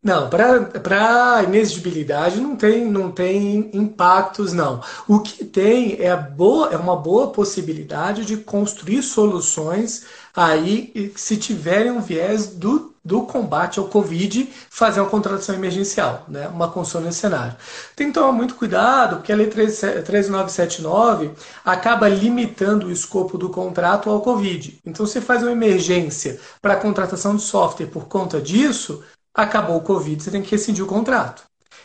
[0.02, 4.80] Não, para inexigibilidade não tem, não tem impactos, não.
[5.08, 10.04] O que tem é, boa, é uma boa possibilidade de construir soluções
[10.34, 16.46] aí, se tiverem um viés do, do combate ao Covid, fazer uma contratação emergencial, né?
[16.46, 17.56] uma construção nesse cenário.
[17.96, 21.32] Tem que tomar muito cuidado, porque a Lei 13979
[21.64, 24.78] acaba limitando o escopo do contrato ao Covid.
[24.86, 29.02] Então, se faz uma emergência para contratação de software por conta disso,
[29.34, 31.42] acabou o Covid, você tem que rescindir o contrato.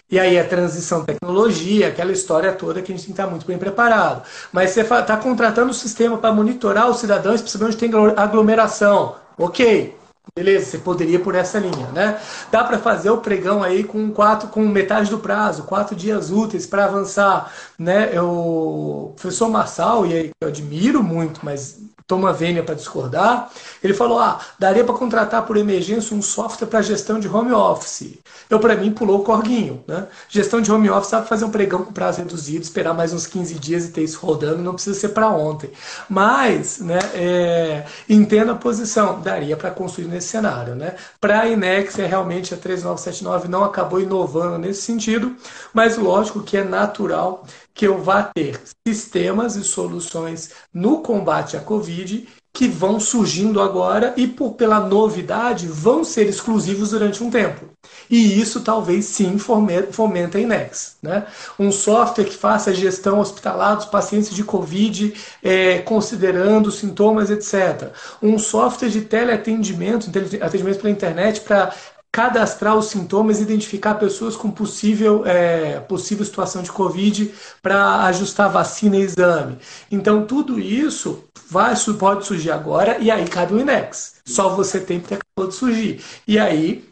[0.10, 3.48] E aí a transição tecnologia, aquela história toda que a gente tem que estar muito
[3.48, 4.24] bem preparado.
[4.52, 9.16] Mas você está contratando o sistema para monitorar os cidadãos, onde tem aglomeração.
[9.38, 9.96] Ok,
[10.36, 12.20] Beleza, você poderia por essa linha, né?
[12.50, 16.66] Dá para fazer o pregão aí com quatro, com metade do prazo, quatro dias úteis
[16.66, 18.10] para avançar, né?
[18.12, 21.78] Eu, o professor Massal, e aí eu admiro muito, mas
[22.14, 23.50] toma vênia para discordar,
[23.84, 28.20] ele falou: ah, daria para contratar por emergência um software para gestão de home office.
[28.48, 29.84] Eu, para mim, pulou o corguinho.
[29.88, 30.06] Né?
[30.30, 33.56] Gestão de home office sabe fazer um pregão com prazo reduzido, esperar mais uns 15
[33.56, 35.72] dias e ter isso rodando, não precisa ser para ontem.
[36.08, 40.76] Mas, né, é, entendo a posição, daria para construir nesse cenário.
[40.76, 40.94] Né?
[41.20, 45.36] Para a Inex, é realmente a 3979 não acabou inovando nesse sentido,
[45.74, 47.44] mas lógico que é natural
[47.74, 54.14] que eu vá ter sistemas e soluções no combate à Covid que vão surgindo agora
[54.16, 57.66] e, por, pela novidade, vão ser exclusivos durante um tempo.
[58.08, 60.98] E isso talvez sim fomente a INEX.
[61.02, 61.26] Né?
[61.58, 67.92] Um software que faça a gestão hospitalar dos pacientes de Covid, é, considerando sintomas, etc.
[68.22, 71.74] Um software de teleatendimento, atendimento pela internet, para
[72.14, 78.96] cadastrar os sintomas, identificar pessoas com possível, é, possível situação de Covid para ajustar vacina
[78.96, 79.58] e exame.
[79.92, 84.18] Então, tudo isso vai, pode surgir agora e aí cabe o INEX.
[84.26, 86.04] Só você tem que ter acabou de surgir.
[86.28, 86.88] E aí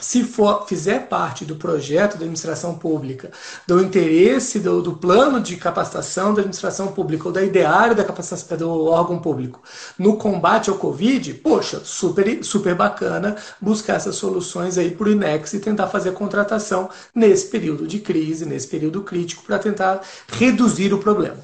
[0.00, 3.30] se for, fizer parte do projeto da administração pública,
[3.66, 8.56] do interesse do, do, plano de capacitação da administração pública ou da ideária da capacitação
[8.56, 9.62] do órgão público
[9.98, 15.60] no combate ao Covid, poxa, super, super bacana buscar essas soluções aí o INEX e
[15.60, 21.38] tentar fazer contratação nesse período de crise, nesse período crítico, para tentar reduzir o problema.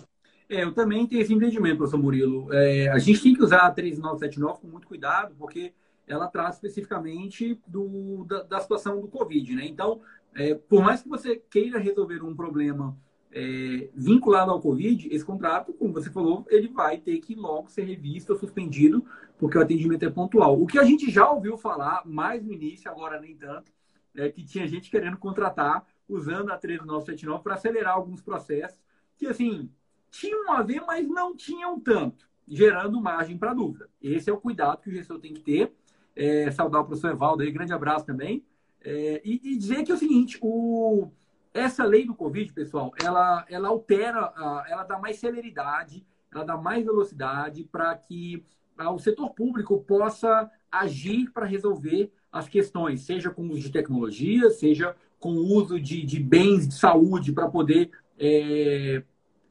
[0.49, 2.53] É, eu também tenho esse entendimento, professor Murilo.
[2.53, 5.73] É, a gente tem que usar a 3979 com muito cuidado, porque
[6.07, 9.67] ela traz especificamente do, da, da situação do Covid, né?
[9.67, 10.01] Então,
[10.35, 12.97] é, por mais que você queira resolver um problema
[13.33, 17.83] é, vinculado ao Covid, esse contrato, como você falou, ele vai ter que logo ser
[17.83, 19.05] revisto ou suspendido,
[19.37, 20.61] porque o atendimento é pontual.
[20.61, 23.73] O que a gente já ouviu falar, mais no início, agora nem tanto,
[24.15, 28.81] é que tinha gente querendo contratar usando a 13979 para acelerar alguns processos
[29.19, 29.71] que, assim,
[30.11, 33.89] tinham a ver, mas não tinham tanto, gerando margem para dúvida.
[34.01, 35.75] Esse é o cuidado que o gestor tem que ter
[36.17, 38.45] é, saudar o professor Evaldo aí, grande abraço também.
[38.83, 41.11] É, e, e, dizer que é o seguinte, o,
[41.53, 44.33] essa lei do Covid, pessoal, ela, ela altera,
[44.69, 48.45] ela dá mais celeridade, ela dá mais velocidade para que
[48.93, 54.51] o setor público possa agir para resolver as questões, seja com o uso de tecnologia,
[54.51, 59.03] seja com o uso de, de bens de saúde para poder é,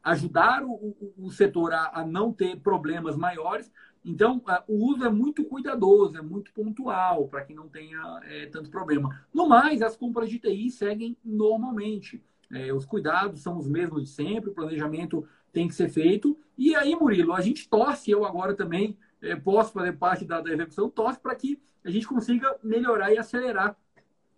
[0.04, 3.72] ajudar o, o, o setor a, a, não ter problemas maiores.
[4.06, 8.70] Então, o uso é muito cuidadoso, é muito pontual, para que não tenha é, tanto
[8.70, 9.26] problema.
[9.34, 12.24] No mais, as compras de TI seguem normalmente.
[12.52, 16.38] É, os cuidados são os mesmos de sempre, o planejamento tem que ser feito.
[16.56, 20.54] E aí, Murilo, a gente torce, eu agora também é, posso fazer parte da, da
[20.54, 23.76] execução, torce para que a gente consiga melhorar e acelerar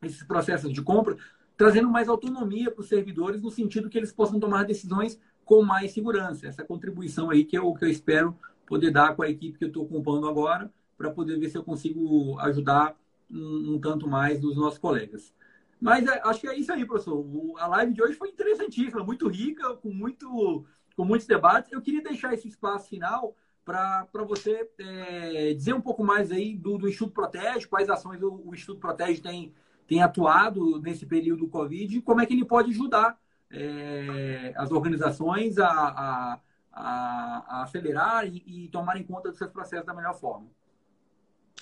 [0.01, 1.17] esses processos de compra,
[1.57, 5.91] trazendo mais autonomia para os servidores, no sentido que eles possam tomar decisões com mais
[5.91, 6.47] segurança.
[6.47, 8.37] Essa contribuição aí que eu, que eu espero
[8.67, 11.63] poder dar com a equipe que eu estou compondo agora, para poder ver se eu
[11.63, 12.95] consigo ajudar
[13.31, 15.33] um, um tanto mais dos nossos colegas.
[15.79, 17.15] Mas é, acho que é isso aí, professor.
[17.15, 20.65] O, a live de hoje foi interessantíssima, muito rica, com, muito,
[20.95, 21.71] com muitos debates.
[21.71, 26.77] Eu queria deixar esse espaço final para você é, dizer um pouco mais aí do,
[26.77, 29.53] do Instituto Protege, quais ações o, o Instituto Protege tem,
[29.85, 33.19] tem atuado nesse período do Covid e como é que ele pode ajudar
[33.51, 36.39] é, as organizações a, a,
[36.77, 40.47] a, acelerar e, e tomar em conta dos seus processos da melhor forma.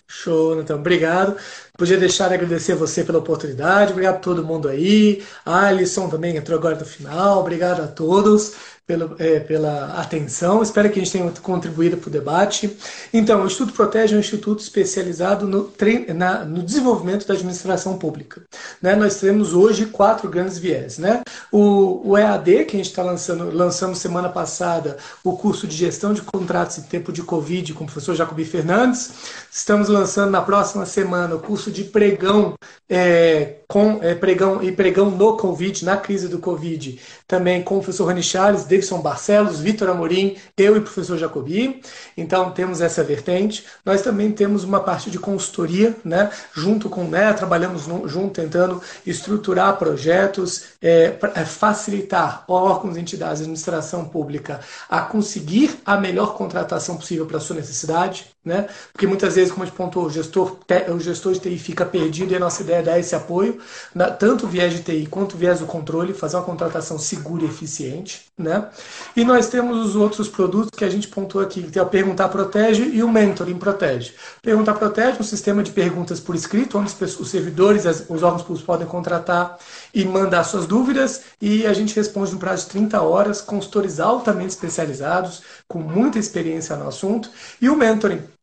[0.07, 1.35] Show, então, obrigado.
[1.77, 5.25] Podia deixar de agradecer você pela oportunidade, obrigado a todo mundo aí.
[5.43, 10.61] A Alisson também entrou agora no final, obrigado a todos pelo, é, pela atenção.
[10.61, 12.77] Espero que a gente tenha contribuído para o debate.
[13.11, 15.71] Então, o Instituto Protege é um instituto especializado no,
[16.13, 18.43] na, no desenvolvimento da administração pública.
[18.81, 18.95] Né?
[18.95, 20.97] Nós temos hoje quatro grandes viés.
[20.97, 21.23] Né?
[21.51, 26.13] O, o EAD, que a gente está lançando, lançamos semana passada, o curso de gestão
[26.13, 29.13] de contratos em tempo de Covid com o professor Jacobi Fernandes.
[29.51, 32.53] Estamos lançando na próxima semana o curso de pregão,
[32.87, 37.79] é, com, é, pregão e pregão no Covid, na crise do Covid, também com o
[37.79, 41.81] professor Rani Charles, Davidson Barcelos, Vitor Amorim, eu e o professor Jacobi.
[42.17, 43.65] Então temos essa vertente.
[43.85, 46.29] Nós também temos uma parte de consultoria, né?
[46.53, 54.05] junto com né, trabalhamos no, junto tentando estruturar projetos, é, é, facilitar órgãos, entidades, administração
[54.05, 54.59] pública
[54.89, 58.34] a conseguir a melhor contratação possível para a sua necessidade.
[58.45, 58.67] Né?
[58.93, 60.59] Porque muitas vezes, como a gente pontuou, o gestor,
[60.93, 63.57] o gestor de TI fica perdido e a nossa ideia é dar esse apoio,
[63.93, 68.25] na, tanto viés de TI quanto viés do controle, fazer uma contratação segura e eficiente.
[68.37, 68.67] Né?
[69.15, 72.29] E nós temos os outros produtos que a gente pontuou aqui, que tem o Perguntar
[72.29, 74.13] Protege e o Mentoring Protege.
[74.43, 78.61] Perguntar Protege é um sistema de perguntas por escrito, onde os servidores, os órgãos públicos
[78.61, 79.57] podem contratar
[79.91, 84.49] e mandar suas dúvidas, e a gente responde no prazo de 30 horas, consultores altamente
[84.49, 87.29] especializados, com muita experiência no assunto.
[87.61, 88.34] E o Mentoring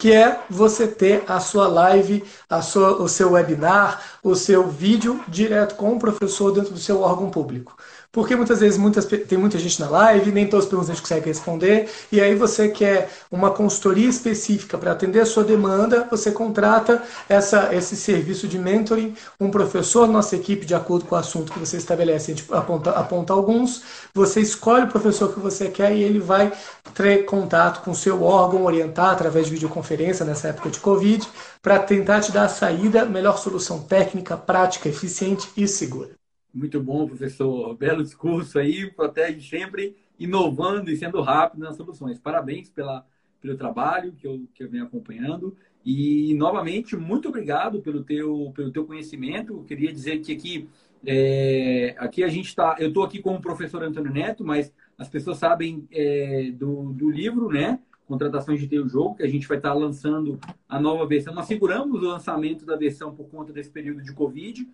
[0.00, 5.22] que é você ter a sua live, a sua, o seu webinar, o seu vídeo
[5.28, 7.76] direto com o professor dentro do seu órgão público.
[8.12, 11.02] Porque muitas vezes muitas, tem muita gente na live, nem todas as perguntas a gente
[11.02, 16.32] consegue responder, e aí você quer uma consultoria específica para atender a sua demanda, você
[16.32, 21.52] contrata essa, esse serviço de mentoring, um professor, nossa equipe, de acordo com o assunto
[21.52, 23.82] que você estabelece, a gente aponta, aponta alguns,
[24.12, 26.52] você escolhe o professor que você quer e ele vai
[26.94, 31.26] ter contato com o seu órgão, orientar através de videoconferência nessa época de Covid,
[31.62, 36.19] para tentar te dar a saída, melhor solução técnica, prática, eficiente e segura.
[36.52, 37.76] Muito bom, professor.
[37.76, 42.18] Belo discurso aí, protege sempre inovando e sendo rápido nas soluções.
[42.18, 43.06] Parabéns pela,
[43.40, 45.56] pelo trabalho que eu, que eu venho acompanhando.
[45.84, 49.54] E, novamente, muito obrigado pelo teu, pelo teu conhecimento.
[49.54, 50.68] Eu queria dizer que aqui,
[51.06, 52.76] é, aqui a gente está...
[52.78, 57.08] Eu estou aqui com o professor Antônio Neto, mas as pessoas sabem é, do, do
[57.08, 57.78] livro, né?
[58.06, 60.38] Contratações de ter o jogo, que a gente vai estar tá lançando
[60.68, 61.32] a nova versão.
[61.32, 64.68] Nós seguramos o lançamento da versão por conta desse período de Covid,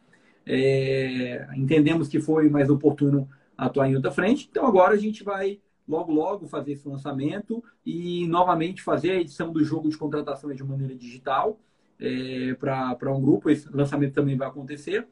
[0.46, 3.28] é, entendemos que foi mais oportuno
[3.58, 4.48] atuar em outra frente.
[4.50, 9.52] Então agora a gente vai logo logo fazer esse lançamento e novamente fazer a edição
[9.52, 11.58] do jogo de contratação de maneira digital
[11.98, 13.50] é, para um grupo.
[13.50, 15.06] Esse lançamento também vai acontecer.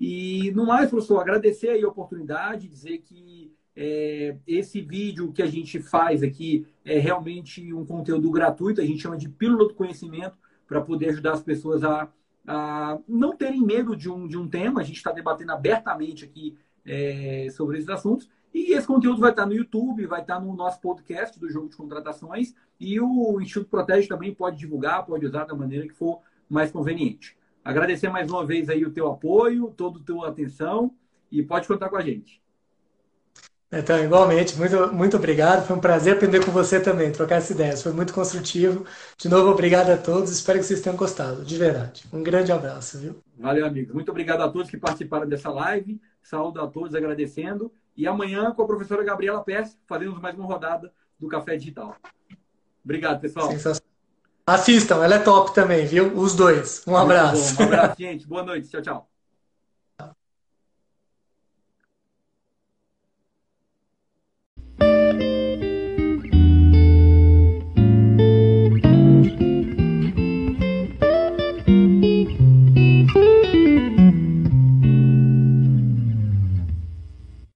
[0.00, 5.46] E no mais, professor, agradecer aí a oportunidade, dizer que é, esse vídeo que a
[5.46, 10.36] gente faz aqui é realmente um conteúdo gratuito, a gente chama de pílula do conhecimento,
[10.66, 12.08] para poder ajudar as pessoas a
[12.50, 14.80] a não terem medo de um, de um tema.
[14.80, 18.28] A gente está debatendo abertamente aqui é, sobre esses assuntos.
[18.52, 21.76] E esse conteúdo vai estar no YouTube, vai estar no nosso podcast do Jogo de
[21.76, 22.52] Contratações.
[22.80, 27.36] E o Instituto Protege também pode divulgar, pode usar da maneira que for mais conveniente.
[27.64, 30.92] Agradecer mais uma vez aí o teu apoio, toda a tua atenção
[31.30, 32.39] e pode contar com a gente.
[33.72, 35.64] Então, igualmente, muito, muito obrigado.
[35.64, 37.76] Foi um prazer aprender com você também, trocar essa ideia.
[37.76, 38.84] Foi muito construtivo.
[39.16, 40.30] De novo, obrigado a todos.
[40.30, 42.04] Espero que vocês tenham gostado, de verdade.
[42.12, 43.20] Um grande abraço, viu?
[43.38, 43.94] Valeu, amigos.
[43.94, 46.00] Muito obrigado a todos que participaram dessa live.
[46.20, 47.72] Saúdo a todos, agradecendo.
[47.96, 51.94] E amanhã, com a professora Gabriela Pérez, faremos mais uma rodada do Café Digital.
[52.84, 53.50] Obrigado, pessoal.
[54.46, 56.12] Assistam, ela é top também, viu?
[56.18, 56.82] Os dois.
[56.88, 57.60] Um abraço.
[57.60, 58.26] Um abraço, gente.
[58.26, 58.68] Boa noite.
[58.68, 59.09] Tchau, tchau.